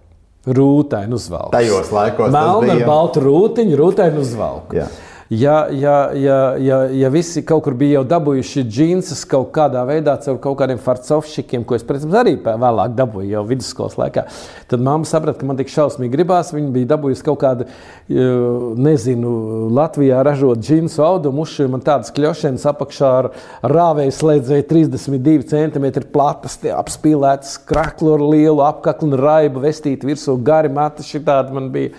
Rūtainu 0.44 1.16
uzvalku. 1.16 1.54
Tajos 1.54 1.88
laikos. 1.88 2.28
Melna 2.28 2.74
ar 2.76 2.82
baltu 2.84 3.22
rūtiņu, 3.24 3.78
rūtainu 3.80 4.20
uzvalku. 4.20 4.76
Jā 4.76 4.90
ja, 5.30 5.68
ja, 5.70 6.12
ja, 6.12 6.56
ja, 6.56 6.78
ja 6.92 7.08
visi 7.08 7.42
kaut 7.46 7.64
kur 7.64 7.74
bija 7.78 7.98
jau 7.98 8.04
dabūjuši 8.14 8.64
džinsus 8.68 9.24
kaut 9.28 9.50
kādā 9.54 9.84
veidā, 9.88 10.16
caur 10.24 10.38
kaut 10.42 10.58
kādiem 10.60 10.80
farcovšikiem, 10.82 11.64
ko 11.64 11.76
es, 11.78 11.84
protams, 11.86 12.14
arī 12.20 12.36
vēlāk 12.44 12.94
dabūju 12.98 13.30
jau 13.32 13.44
vidusskolas 13.48 13.96
laikā, 14.00 14.26
tad 14.70 14.84
mamma 14.84 15.08
saprata, 15.08 15.38
ka 15.40 15.48
man 15.48 15.58
tik 15.60 15.72
šausmīgi 15.72 16.12
gribās. 16.12 16.52
Viņa 16.54 16.72
bija 16.74 16.90
dabūjusi 16.94 17.26
kaut 17.26 17.40
kādu, 17.42 17.68
nezinu, 18.08 19.34
Latvijā 19.74 20.22
ražot 20.26 20.60
džinsu 20.62 21.04
audumu, 21.04 21.44
uzšķīra 21.44 21.72
man 21.72 21.84
tādas 21.84 22.12
kļošanas 22.14 22.66
apakšā 22.74 23.12
ar 23.20 23.30
rāvēju 23.74 24.16
slēdzēju 24.18 24.68
32 24.70 25.48
cm 25.50 25.88
platas, 26.14 26.58
apspīlētas 26.74 27.56
kraklu 27.68 28.16
ar 28.18 28.26
lielu 28.34 28.64
apaklu 28.64 29.10
un 29.10 29.18
raibu 29.20 29.64
vestīti 29.64 30.08
virsū 30.08 30.36
gari 30.44 30.72
mati, 30.72 31.06
šitādi 31.06 31.56
man 31.56 31.72
bija. 31.74 31.94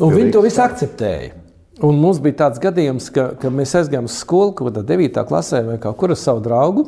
Un 0.00 0.14
viņi 0.14 0.34
to 0.34 0.42
visu 0.44 0.62
akceptēja. 0.64 1.39
Un 1.80 1.96
mums 1.96 2.18
bija 2.20 2.42
tāds 2.42 2.60
gadījums, 2.60 3.06
ka, 3.14 3.30
ka 3.40 3.48
mēs 3.52 3.72
aizgājām 3.78 4.08
uz 4.08 4.18
skolu, 4.20 4.52
kaut 4.56 4.68
kādā 4.68 4.82
9. 4.90 5.22
klasē 5.28 5.62
vai 5.64 5.78
kā 5.80 5.92
kur 5.96 6.12
ar 6.12 6.18
savu 6.20 6.42
draugu. 6.44 6.84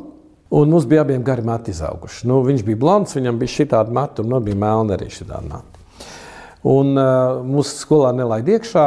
Un 0.53 0.69
mums 0.69 0.85
bija 0.85 1.01
abiem 1.01 1.23
gari 1.25 1.41
mati 1.41 1.73
izauguši. 1.73 2.27
Nu, 2.29 2.43
viņš 2.45 2.61
bija 2.67 2.77
blonds, 2.77 3.15
viņam 3.17 3.39
bija 3.41 3.53
šī 3.55 3.65
tāda 3.71 3.93
mata, 3.95 4.21
un 4.21 4.29
man 4.35 4.43
bija 4.45 4.59
melna 4.61 4.93
arī 4.93 5.07
šī 5.09 5.25
tāda 5.25 5.47
mata. 5.49 5.81
Un 6.69 6.93
uh, 6.93 7.39
mūsu 7.41 7.79
skolā 7.79 8.11
nelaid 8.13 8.51
iekšā. 8.53 8.85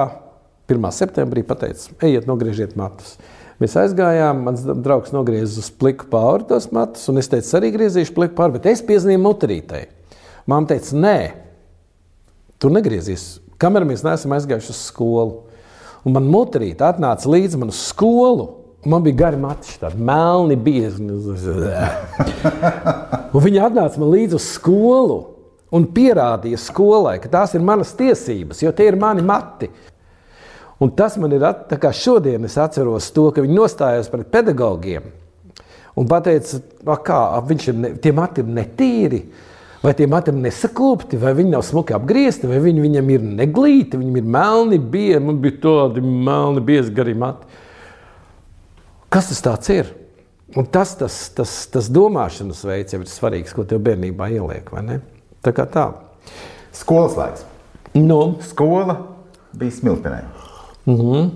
1. 0.70 0.86
septembrī 0.94 1.42
pateica, 1.46 1.92
ejiet, 2.06 2.24
nogriežiet 2.26 2.72
matus. 2.78 3.16
Mēs 3.62 3.76
aizgājām, 3.78 4.44
mans 4.46 4.64
draugs 4.66 5.12
nogrieza 5.14 5.60
uz 5.62 5.68
pliku 5.74 6.08
pāri 6.10 6.46
tos 6.50 6.66
matus, 6.74 7.06
un 7.10 7.20
es 7.22 7.30
teicu, 7.30 7.52
arī 7.56 7.70
griezīšu 7.76 8.14
pliku 8.16 8.34
pāri, 8.38 8.56
bet 8.58 8.66
es 8.72 8.82
piezīmēju 8.86 9.22
muterītei. 9.22 9.84
Māma 10.50 10.70
teica, 10.70 10.98
nē, 10.98 11.18
tu 12.62 12.70
negriezīs, 12.74 13.28
kamēr 13.62 13.86
mēs 13.88 14.02
neesam 14.06 14.34
aizgājuši 14.36 14.74
uz 14.74 14.82
skolu. 14.90 15.55
Un 16.06 16.14
man 16.14 16.28
mutrīte 16.30 16.86
atnāca 16.86 17.32
līdzi 17.32 17.58
man 17.58 17.72
uz 17.72 17.80
skolu. 17.88 18.46
Man 18.86 19.02
bija 19.02 19.18
gari 19.24 19.38
mati, 19.42 19.72
tādi 19.80 19.98
melni, 19.98 20.54
biezi. 20.62 21.02
Viņa 23.46 23.64
atnāca 23.66 23.98
man 23.98 24.12
līdzi 24.12 24.38
uz 24.38 24.46
skolu 24.54 25.18
un 25.74 25.88
pierādīja 25.90 26.60
skolai, 26.62 27.16
ka 27.18 27.26
tās 27.32 27.56
ir 27.58 27.66
manas 27.66 27.90
tiesības, 27.98 28.62
jo 28.62 28.70
tie 28.70 28.86
ir 28.92 29.00
mani 29.00 29.24
mati. 29.26 29.66
Un 30.78 30.92
tas 30.94 31.16
man 31.18 31.34
ir 31.34 31.42
tā 31.66 31.80
kā 31.80 31.90
šodien 31.90 32.46
es 32.46 32.54
atceros 32.60 33.10
to, 33.16 33.32
ka 33.34 33.42
viņi 33.42 33.56
nostājās 33.56 34.12
pret 34.12 34.30
pedagogiem 34.30 35.08
un 35.96 36.08
teica, 36.22 36.60
kā 37.04 37.20
viņš 37.48 37.68
ir, 37.72 37.78
ne, 37.80 37.92
tie 38.00 38.12
mati 38.12 38.44
ir 38.44 38.50
netīri. 38.58 39.22
Vai 39.82 39.92
tie 39.94 40.06
mati 40.08 40.32
ir 40.32 40.38
nesaklūpti, 40.40 41.18
vai 41.20 41.34
viņi 41.36 41.52
nav 41.52 41.62
smuki 41.66 41.94
apgriezti, 41.96 42.48
vai 42.48 42.58
viņi 42.64 42.82
viņam 42.84 43.10
ir 43.12 43.26
neglīti, 43.42 44.00
viņam 44.00 44.16
ir 44.20 44.30
melni, 44.36 44.78
biezi, 44.80 45.20
man 45.22 45.38
bija 45.42 45.60
tādi 45.66 46.02
melni, 46.02 46.62
biezi 46.64 46.94
gari 46.96 47.14
mati. 47.14 47.46
Kas 49.12 49.30
tas 49.42 49.70
ir? 49.72 49.92
Un 50.56 50.66
tas, 50.70 50.94
tas, 50.96 51.14
tas, 51.34 51.52
tas 51.72 51.88
domāšanas 51.92 52.62
veids 52.64 52.94
jau 52.94 53.02
ir 53.02 53.10
svarīgs, 53.10 53.52
ko 53.54 53.66
tev 53.68 53.82
bērnībā 53.84 54.30
ieliek. 54.32 54.70
Tā 55.44 55.52
kā 55.54 55.66
tā. 55.68 55.86
Skolas 56.74 57.16
laiks. 57.18 57.44
Nu. 57.96 58.36
Skola 58.44 58.96
bija 59.56 59.70
smiltenē. 59.70 60.22
Mm 60.86 60.96
-hmm. 60.96 61.30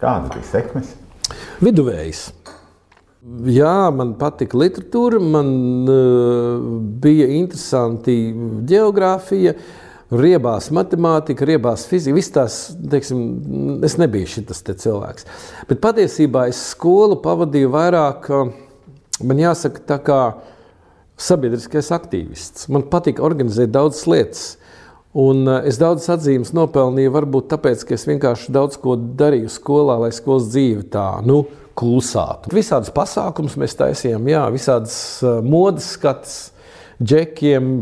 Kādas 0.00 0.34
bija 0.34 0.44
sekmes? 0.50 0.94
Viduvējs. 1.60 2.32
Jā, 3.26 3.90
man 3.90 4.12
patika 4.14 4.54
literatūra, 4.60 5.18
man 5.18 5.48
uh, 5.90 6.60
bija 7.02 7.26
interesanti 7.34 8.14
geogrāfija, 8.68 9.56
riebās 10.14 10.70
matemātika, 10.72 11.48
riebās 11.48 11.88
fizika. 11.90 12.14
Viss 12.14 12.32
tās, 12.32 12.60
teiksim, 12.78 13.82
es 13.84 13.98
nebiju 13.98 14.30
šis 14.30 14.62
cilvēks. 14.70 15.26
Bet 15.68 15.82
patiesībā 15.82 16.46
es 16.52 16.62
skolu 16.70 17.18
pavadīju 17.24 17.74
vairāk, 17.74 18.30
man 19.26 19.42
jāsaka, 19.42 19.82
tā 19.90 19.98
kā 20.06 20.22
sabiedriskais 21.18 21.90
aktīvists. 21.98 22.68
Man 22.70 22.86
patika 22.86 23.26
organizēt 23.26 23.74
daudzas 23.74 24.06
lietas. 24.06 24.48
Un 25.18 25.48
es 25.66 25.80
daudzas 25.80 26.12
atzīmes 26.14 26.54
nopelnīju, 26.54 27.10
varbūt 27.10 27.48
tāpēc, 27.50 27.82
ka 27.88 27.96
es 27.96 28.06
vienkārši 28.06 28.52
daudz 28.54 28.78
ko 28.78 28.94
darīju 28.94 29.50
skolā, 29.50 29.98
lai 30.04 30.14
skolas 30.14 30.52
dzīve 30.52 30.84
tā, 30.92 31.08
nu, 31.26 31.42
klusātu. 31.78 32.52
Visādas 32.56 32.92
pasākumus 32.94 33.58
mēs 33.60 33.76
taisījām, 33.78 34.26
jā, 34.30 34.44
visādas 34.54 34.96
uh, 35.22 35.38
modes 35.44 35.92
skatus, 35.94 36.38
džekiem. 36.98 37.74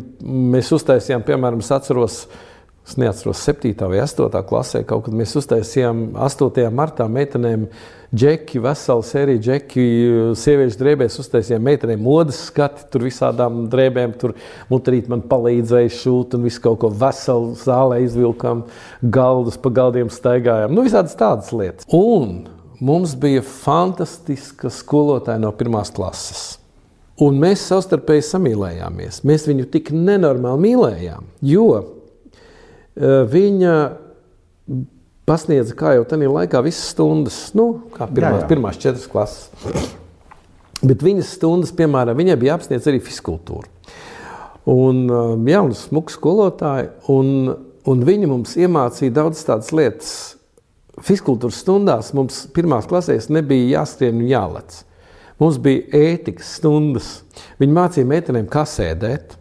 Mēs 0.52 0.72
uztaisījām, 0.76 1.24
piemēram, 1.26 1.62
es 1.64 1.72
atceros, 1.72 2.24
es 2.86 2.96
neatceros 3.00 3.40
7. 3.48 3.72
vai 3.88 4.02
8. 4.04 4.42
klasē, 4.48 4.82
kaut 4.88 5.06
kad 5.06 5.16
mēs 5.16 5.32
uztaisījām 5.40 6.10
8. 6.26 6.66
martā 6.76 7.08
meitenēm 7.10 7.66
džeki, 8.16 8.60
veselu 8.62 9.02
sēriju 9.02 9.40
džeki, 9.42 9.86
sieviešu 10.38 10.78
drēbēs 10.80 11.16
uztaisījām 11.20 11.64
meitenēm 11.66 12.04
modes 12.04 12.38
skati, 12.50 12.86
tur 12.92 13.06
visādām 13.08 13.64
drēbēm, 13.72 14.14
tur 14.20 14.36
mutrīt 14.70 15.08
man 15.12 15.24
palīdzēja 15.26 15.94
šūt 15.96 16.36
un 16.38 16.46
visu 16.46 16.62
kaut 16.68 16.78
ko 16.84 16.92
veselu 17.02 17.56
zālē 17.64 18.02
izvilkām, 18.04 18.66
galdus 19.02 19.58
pa 19.60 19.72
galdiem 19.80 20.12
staigājām, 20.12 20.76
nu 20.76 20.86
visādas 20.86 21.18
tādas 21.18 21.50
lietas. 21.56 21.88
Un 21.96 22.44
mums 22.80 23.14
bija 23.18 23.42
fantastiska 23.44 24.70
skolotāja 24.72 25.40
no 25.42 25.52
pirmās 25.56 25.92
klases. 25.94 26.56
Un 27.22 27.38
mēs 27.40 27.62
savstarpēji 27.70 28.26
samīlējāmies. 28.28 29.22
Mēs 29.24 29.46
viņu 29.48 29.70
tik 29.72 29.88
nenormāli 29.94 30.66
mīlējām, 30.66 31.30
jo 31.48 31.68
uh, 31.72 31.86
viņa 33.32 33.76
pasniedza, 35.26 35.74
kā 35.78 35.96
jau 35.96 36.04
tajā 36.08 36.28
laikā, 36.30 36.60
visas 36.66 36.92
stundas, 36.92 37.38
nu, 37.56 37.70
kā 37.94 38.06
pirmās, 38.10 38.42
jā, 38.42 38.44
jā. 38.44 38.50
pirmās 38.52 38.82
četras 38.82 39.08
klases. 39.10 39.94
Bet 40.84 41.00
viņas 41.02 41.32
stundas, 41.38 41.72
piemēram, 41.76 42.18
viņai 42.18 42.36
bija 42.38 42.54
jāapsniedz 42.54 42.86
arī 42.90 43.00
fiskultūra. 43.02 43.72
Un 44.68 45.04
uh, 45.08 45.32
jaunu 45.48 45.76
smuku 45.78 46.12
skolotāju, 46.12 46.92
un, 47.14 47.52
un 47.88 48.06
viņi 48.06 48.28
mums 48.28 48.56
iemācīja 48.60 49.14
daudz 49.22 49.40
tādas 49.46 49.72
lietas. 49.72 50.35
Fiskultūras 51.04 51.60
stundās 51.60 52.12
mums 52.16 52.46
pirmās 52.56 52.86
klasēs 52.88 53.28
nebija 53.32 53.80
jāskrien 53.80 54.16
un 54.22 54.28
jālec. 54.30 54.78
Mums 55.40 55.58
bija 55.60 55.90
ētikas 56.12 56.54
stundas. 56.56 57.10
Viņi 57.60 57.76
mācīja 57.76 58.08
meitenēm, 58.08 58.46
kā 58.48 58.62
sēdēt, 58.68 59.34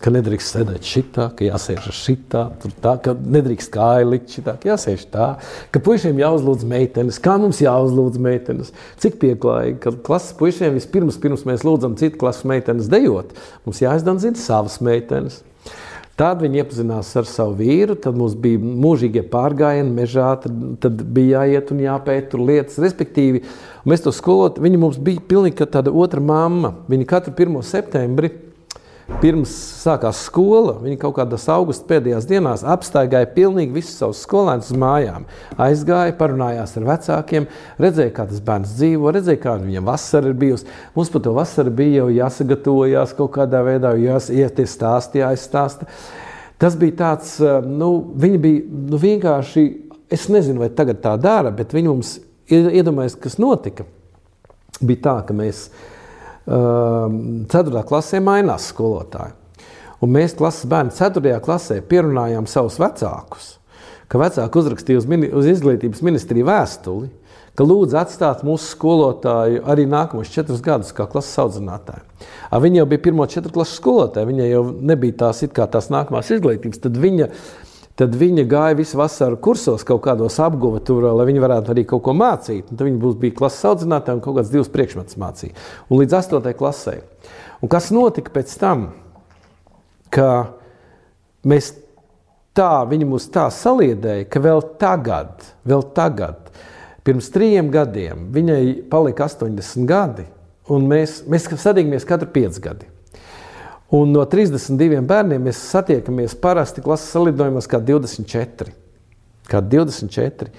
ka 0.00 0.12
nedrīkst 0.14 0.54
sēdēt 0.54 0.86
šitā, 0.86 1.26
ka 1.36 1.44
jāsēž 1.44 1.88
šitā, 1.92 2.44
tā, 2.80 2.94
ka 3.04 3.12
nedrīkst 3.18 3.72
kāju 3.74 4.12
likt 4.12 4.36
šitā, 4.36 4.54
ka 4.60 4.70
jāsēž 4.70 5.04
tā, 5.12 5.26
ka 5.74 5.82
puišiem 5.84 6.22
jāuzlūdz 6.22 6.64
meitenes, 6.70 7.18
kā 7.22 7.34
mums 7.42 7.60
jāuzlūdz 7.64 8.20
meitenes. 8.22 8.72
Cik 9.02 9.18
pieklājīgi, 9.24 9.76
ka 9.82 9.92
klases 10.06 10.36
puišiem 10.38 10.78
vispirms, 10.78 11.18
pirms 11.20 11.44
mēs 11.48 11.66
lūdzam 11.66 11.98
citu 12.00 12.20
klases 12.22 12.46
meitenes 12.48 12.88
dejot, 12.92 13.34
mums 13.66 13.82
jāizdara 13.84 14.22
zina 14.22 14.40
savas 14.40 14.78
meitenes. 14.84 15.42
Tad 16.18 16.40
viņi 16.42 16.58
iepazinās 16.58 17.12
ar 17.20 17.28
savu 17.30 17.54
vīru, 17.60 17.94
tad 18.02 18.16
mums 18.18 18.32
bija 18.42 18.58
mūžīgie 18.58 19.22
pārgājieni 19.30 19.92
mežā, 19.94 20.32
tad, 20.42 20.56
tad 20.82 21.04
bija 21.14 21.44
jāiet 21.44 21.70
un 21.70 21.84
jāpēta 21.84 22.32
tur 22.32 22.42
lietas. 22.48 22.80
Respektīvi, 22.82 23.44
mēs 23.86 24.02
to 24.02 24.10
skolot, 24.16 24.58
viņi 24.58 24.80
mums 24.82 24.98
bija 24.98 25.22
pilnīgi 25.30 25.68
tāda 25.70 25.94
otra 25.94 26.18
mamma. 26.18 26.74
Viņi 26.90 27.06
katru 27.06 27.36
1. 27.38 27.60
septembri 27.62 28.32
pirms 29.22 29.50
sākās 29.80 30.20
skola, 30.28 30.74
viņi 30.82 30.98
kaut 31.00 31.16
kādās 31.16 31.46
augusta 31.50 31.86
pēdējās 31.88 32.26
dienās 32.28 32.62
apstaigāja 32.68 33.30
pilnīgi 33.32 33.74
visus 33.78 33.96
savus 33.98 34.20
skolēnus 34.26 34.68
uz 34.72 34.78
mājām. 34.78 35.24
Aizgāja, 35.64 36.14
parunājās 36.18 36.76
ar 36.78 36.86
vecākiem, 36.90 37.48
redzēja, 37.80 38.12
kā 38.14 38.28
tas 38.28 38.44
bērns 38.44 38.76
dzīvo, 38.76 39.12
redzēja, 39.16 39.42
kāda 39.42 39.66
viņam 39.66 39.88
vasara 39.88 40.30
ir 40.30 40.38
bijusi. 40.38 40.68
Mums 40.94 41.12
par 41.14 41.24
to 41.24 41.34
vasaru 41.36 41.74
bija 41.80 42.04
jau 42.04 42.12
jāsagatavojas 42.18 43.16
kaut 43.18 43.34
kādā 43.38 43.64
veidā, 43.66 43.96
jāsieties 43.98 44.76
stāstī, 44.76 45.24
jāizstāsta. 45.24 45.88
Tas 46.60 46.78
bija 46.78 46.98
tāds, 47.02 47.36
eh, 47.40 47.60
nu, 47.64 47.92
viņi 48.14 48.40
bija 48.44 48.64
nu, 48.92 48.98
vienkārši, 49.02 49.68
es 50.10 50.28
nezinu, 50.28 50.66
vai 50.66 50.68
tagad 50.68 51.00
tā 51.02 51.16
dara, 51.20 51.50
bet 51.50 51.72
viņi 51.72 51.88
mums 51.88 52.18
iedomājas, 52.48 53.16
kas 53.20 53.38
notika. 53.40 53.86
Bija 54.80 55.00
tā, 55.08 55.16
ka 55.26 55.34
mēs 55.34 55.68
4. 56.48 57.48
Ehm, 57.48 57.84
klasē 57.88 58.22
mainās 58.24 58.70
skolotāji. 58.72 59.34
Un 60.00 60.12
mēs 60.14 60.36
klases 60.38 60.68
bērni 60.70 60.94
4. 60.94 61.38
klasē 61.42 61.80
pierunājām 61.82 62.46
savus 62.46 62.78
vecākus, 62.78 63.56
ka 64.08 64.20
vecāki 64.20 64.60
uzrakstīja 64.60 65.00
uz, 65.00 65.08
mini, 65.10 65.30
uz 65.34 65.48
izglītības 65.50 66.04
ministriju 66.06 66.46
vēstuli, 66.46 67.08
ka 67.58 67.66
lūdzu 67.66 67.98
atstāt 67.98 68.44
mūsu 68.46 68.70
skolotāju 68.76 69.64
arī 69.66 69.88
nākamos 69.90 70.30
četrus 70.30 70.62
gadus 70.62 70.92
kā 70.94 71.08
klases 71.10 71.34
audzinātāju. 71.42 72.04
Viņa 72.54 72.78
jau 72.78 72.86
bija 72.92 73.02
pirmo 73.08 73.26
četru 73.26 73.50
klasu 73.56 73.80
skolotāja, 73.80 74.28
viņa 74.28 74.46
jau 74.46 74.62
nebija 74.92 75.24
tās, 75.24 75.42
tās 75.58 75.90
nākamās 75.90 76.30
izglītības. 76.36 76.84
Tad 76.86 77.00
viņa 77.02 77.32
Tad 77.98 78.14
viņa 78.14 78.44
gāja 78.46 78.76
visu 78.78 78.98
vasaru 79.00 79.40
kursos, 79.42 79.82
kaut 79.86 80.04
kādos 80.04 80.36
apguva 80.38 80.78
tur, 80.86 81.08
lai 81.18 81.24
viņi 81.26 81.42
varētu 81.42 81.72
arī 81.72 81.82
kaut 81.88 82.04
ko 82.06 82.12
mācīt. 82.14 82.68
Un 82.70 82.78
tad 82.78 82.86
viņa 82.86 83.00
būs, 83.02 83.16
bija 83.18 83.34
klases 83.40 83.66
audzinātāja 83.66 84.20
un 84.20 84.22
kaut 84.22 84.36
kāds 84.36 84.52
divus 84.52 84.70
priekšmetus 84.70 85.18
mācīja. 85.18 85.56
Un 85.90 85.98
līdz 86.04 86.14
8. 86.20 86.52
klasē. 86.60 87.00
Un 87.58 87.72
kas 87.72 87.90
notika 87.90 88.30
pēc 88.36 88.54
tam? 88.60 88.84
Ka 90.14 90.28
mēs 91.42 91.72
tā, 92.54 92.84
viņi 92.86 93.08
mūs 93.10 93.26
tā 93.34 93.48
saliedēja, 93.54 94.28
ka 94.30 94.42
vēl 94.46 94.62
tagad, 94.78 95.48
vēl 95.66 95.82
tagad, 95.96 96.52
pirms 97.06 97.32
trījiem 97.34 97.72
gadiem, 97.74 98.28
viņai 98.34 98.62
palika 98.92 99.26
80 99.26 99.90
gadi, 99.90 100.28
un 100.70 100.86
mēs, 100.86 101.24
mēs 101.26 101.50
sadījāmies 101.50 102.06
katru 102.06 102.30
5 102.34 102.62
gadu. 102.62 102.92
Un 103.94 104.10
no 104.12 104.24
32 104.28 105.00
bērniem 105.08 105.46
mēs 105.48 105.62
satiekamies 105.70 106.34
parasti 106.42 106.82
klases 106.84 107.08
salidojumos 107.14 107.68
kā 107.70 107.80
24. 107.80 108.74
Kā 109.48 109.62
24. 109.64 110.50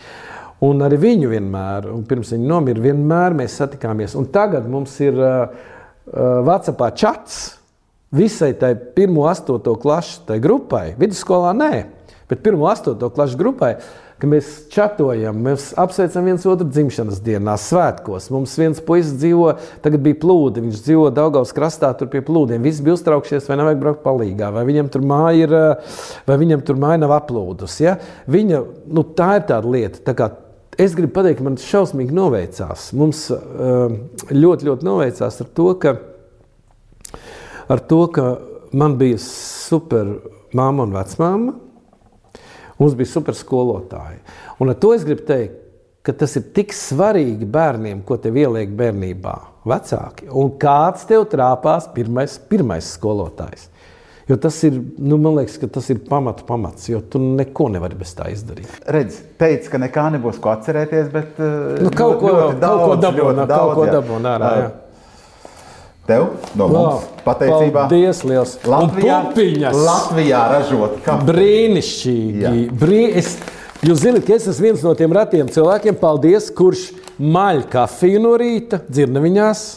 Un 0.66 0.82
arī 0.84 0.98
viņu 1.00 1.30
vienmēr, 1.32 1.86
un 1.94 2.02
pirms 2.10 2.34
viņa 2.34 2.50
nomira, 2.50 2.82
vienmēr 2.84 3.38
mēs 3.38 3.60
satikāmies. 3.62 4.18
Un 4.18 4.26
tagad 4.34 4.66
mums 4.68 4.98
ir 5.04 5.16
uh, 5.22 5.46
uh, 5.46 6.42
Vācijā 6.48 6.90
čats 6.98 7.38
visai 8.12 8.56
tai 8.58 8.74
1, 8.76 9.14
8 9.14 9.78
klases 9.80 10.42
grupai. 10.42 10.96
Vidusskolā 11.00 11.54
nē, 11.56 11.74
bet 12.32 12.42
1, 12.42 12.58
8 12.58 13.14
klases 13.14 13.38
grupai 13.40 13.76
ka 14.20 14.28
mēs 14.28 14.48
čatojam, 14.74 15.38
mēs 15.46 15.70
apsveicam 15.80 16.26
viens 16.28 16.46
otru 16.50 16.68
dzimšanas 16.68 17.22
dienā, 17.24 17.56
svētkos. 17.60 18.28
Mums 18.34 18.56
viens 18.60 18.82
puisis 18.84 19.14
dzīvo, 19.22 19.54
tagad 19.84 20.04
bija 20.04 20.18
plūdi, 20.20 20.64
viņš 20.66 20.82
dzīvo 20.84 21.06
Daugaus 21.16 21.54
krastā, 21.56 21.94
tur 21.98 22.12
pie 22.12 22.22
plūdiem. 22.26 22.64
Visi 22.66 22.84
bija 22.84 22.98
uztraukšies, 22.98 23.48
vai 23.48 23.60
nevajag 23.62 23.80
braukt 23.84 24.04
palīgā, 24.04 24.52
vai 24.56 24.66
viņam 24.68 24.92
tur 24.92 25.06
māja 25.08 25.48
ir, 25.48 25.56
vai 26.28 26.38
viņam 26.42 26.66
tur 26.68 26.82
māja 26.84 27.00
nav 27.06 27.16
aplūdus. 27.16 27.78
Ja? 27.84 27.96
Viņa, 28.32 28.62
nu, 28.92 29.06
tā 29.16 29.30
ir 29.40 29.48
tāda 29.54 29.72
lieta. 29.72 30.04
Tā 30.10 30.16
kā, 30.20 30.30
es 30.76 30.98
gribu 30.98 31.16
pateikt, 31.16 31.46
man 31.46 31.56
šausmīgi 31.64 32.16
noveicās. 32.20 32.90
Mums 33.00 33.24
ļoti, 33.32 34.68
ļoti 34.68 34.90
noveicās 34.90 35.40
ar 35.46 35.54
to, 35.62 35.72
ka, 35.80 35.96
ar 37.72 37.88
to, 37.88 38.04
ka 38.20 38.28
man 38.76 39.00
bija 39.00 39.24
super 39.24 40.18
māma 40.52 40.84
un 40.84 41.00
vecmāma 41.00 41.56
Mums 42.80 42.96
bija 42.96 43.12
super 43.12 43.36
skolotāji. 43.36 44.22
Un 44.64 44.72
ar 44.72 44.78
to 44.80 44.94
es 44.96 45.04
gribu 45.08 45.26
teikt, 45.28 45.58
ka 46.06 46.16
tas 46.16 46.36
ir 46.40 46.46
tik 46.56 46.72
svarīgi 46.76 47.48
bērniem, 47.52 48.04
ko 48.08 48.18
te 48.22 48.32
ieliek 48.32 48.72
bērnībā 48.80 49.36
vecāki. 49.68 50.30
Un 50.32 50.54
kāds 50.62 51.04
tev 51.10 51.28
trāpās 51.32 51.90
pirmais, 51.96 52.38
pirmais 52.50 52.94
skolotājs? 52.96 53.68
Jo 54.30 54.38
tas 54.38 54.60
ir, 54.64 54.76
nu, 55.02 55.18
man 55.18 55.40
liekas, 55.40 55.58
tas 55.74 55.88
ir 55.90 56.04
pamatu 56.06 56.46
pamats, 56.46 56.86
jo 56.92 57.00
tu 57.02 57.18
neko 57.20 57.66
nevari 57.74 57.98
bez 57.98 58.12
tā 58.14 58.28
izdarīt. 58.30 58.70
Redz, 58.86 59.18
teica, 59.42 59.72
ka 59.74 59.80
nekā 59.82 60.04
nebūs 60.16 60.38
ko 60.44 60.52
atcerēties, 60.54 61.10
bet 61.14 61.40
nu, 61.42 61.90
kaut, 61.90 62.20
ko, 62.22 62.36
ļoti 62.36 62.60
daudz, 62.62 62.84
kaut 62.84 62.92
ko 62.92 63.00
dabūna, 63.08 63.48
kaut 63.50 63.74
ko 63.80 63.88
dabūna 63.90 64.36
ārā. 64.38 64.52
Jā. 64.60 64.70
Tev 66.10 66.26
no 66.58 66.66
mums 66.72 66.80
wow, 66.80 67.02
pateicībā. 67.26 67.84
Paldies, 67.86 68.24
liels. 68.26 68.56
Latvijā, 68.66 69.20
Latvijā 69.76 70.40
ražot 70.56 70.96
kafiju. 71.06 71.28
Brīnišķīgi. 71.28 72.54
Brī, 72.82 73.04
es, 73.20 73.36
jūs 73.86 74.02
zināt, 74.02 74.26
ka 74.26 74.40
es 74.40 74.48
esmu 74.50 74.70
viens 74.70 74.86
no 74.86 74.96
tiem 74.98 75.14
retiem 75.14 75.52
cilvēkiem, 75.54 76.00
paldies, 76.02 76.50
kurš 76.56 76.88
maļ 77.22 77.68
kafiju 77.70 78.24
no 78.24 78.34
rīta, 78.42 78.82
dzirnaviņās. 78.90 79.68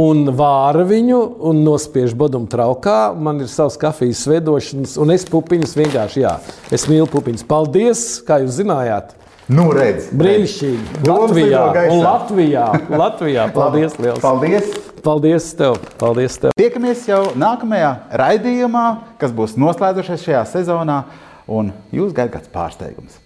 Un 0.00 0.24
vāra 0.32 0.86
viņu 0.88 1.18
un 1.50 1.58
nospiež 1.66 2.14
bodumu 2.16 2.48
traukā. 2.48 3.12
Man 3.12 3.42
ir 3.44 3.50
savs 3.52 3.76
kafijas 3.80 4.22
veidošanas, 4.30 4.94
un 4.96 5.12
es 5.12 5.26
pupiņas 5.28 5.76
vienkārši, 5.76 6.22
jā, 6.24 6.38
es 6.72 6.86
mīlu 6.88 7.10
pupiņas. 7.12 7.44
Paldies, 7.50 8.06
kā 8.24 8.40
jūs 8.40 8.56
zinājāt! 8.62 9.12
Nu, 9.52 9.68
redz, 9.76 10.08
Brīnišķīgi! 10.16 11.02
Latvijā! 11.04 11.66
Latvijā! 11.92 12.64
Latvijā! 13.02 13.50
Paldies! 13.52 14.00
Liels. 14.00 14.24
Paldies! 14.24 14.91
Paldies 15.02 15.48
tev! 15.58 15.80
Paldies 15.98 16.36
tev. 16.38 16.52
Tiekamies 16.54 17.00
jau 17.08 17.32
nākamajā 17.34 17.90
raidījumā, 18.20 18.84
kas 19.18 19.34
būs 19.34 19.56
noslēdzušies 19.58 20.28
šajā 20.28 20.42
sezonā, 20.52 21.00
un 21.50 21.72
jūs 21.90 22.14
gaidat 22.14 22.36
kāds 22.36 22.52
pārsteigums. 22.54 23.18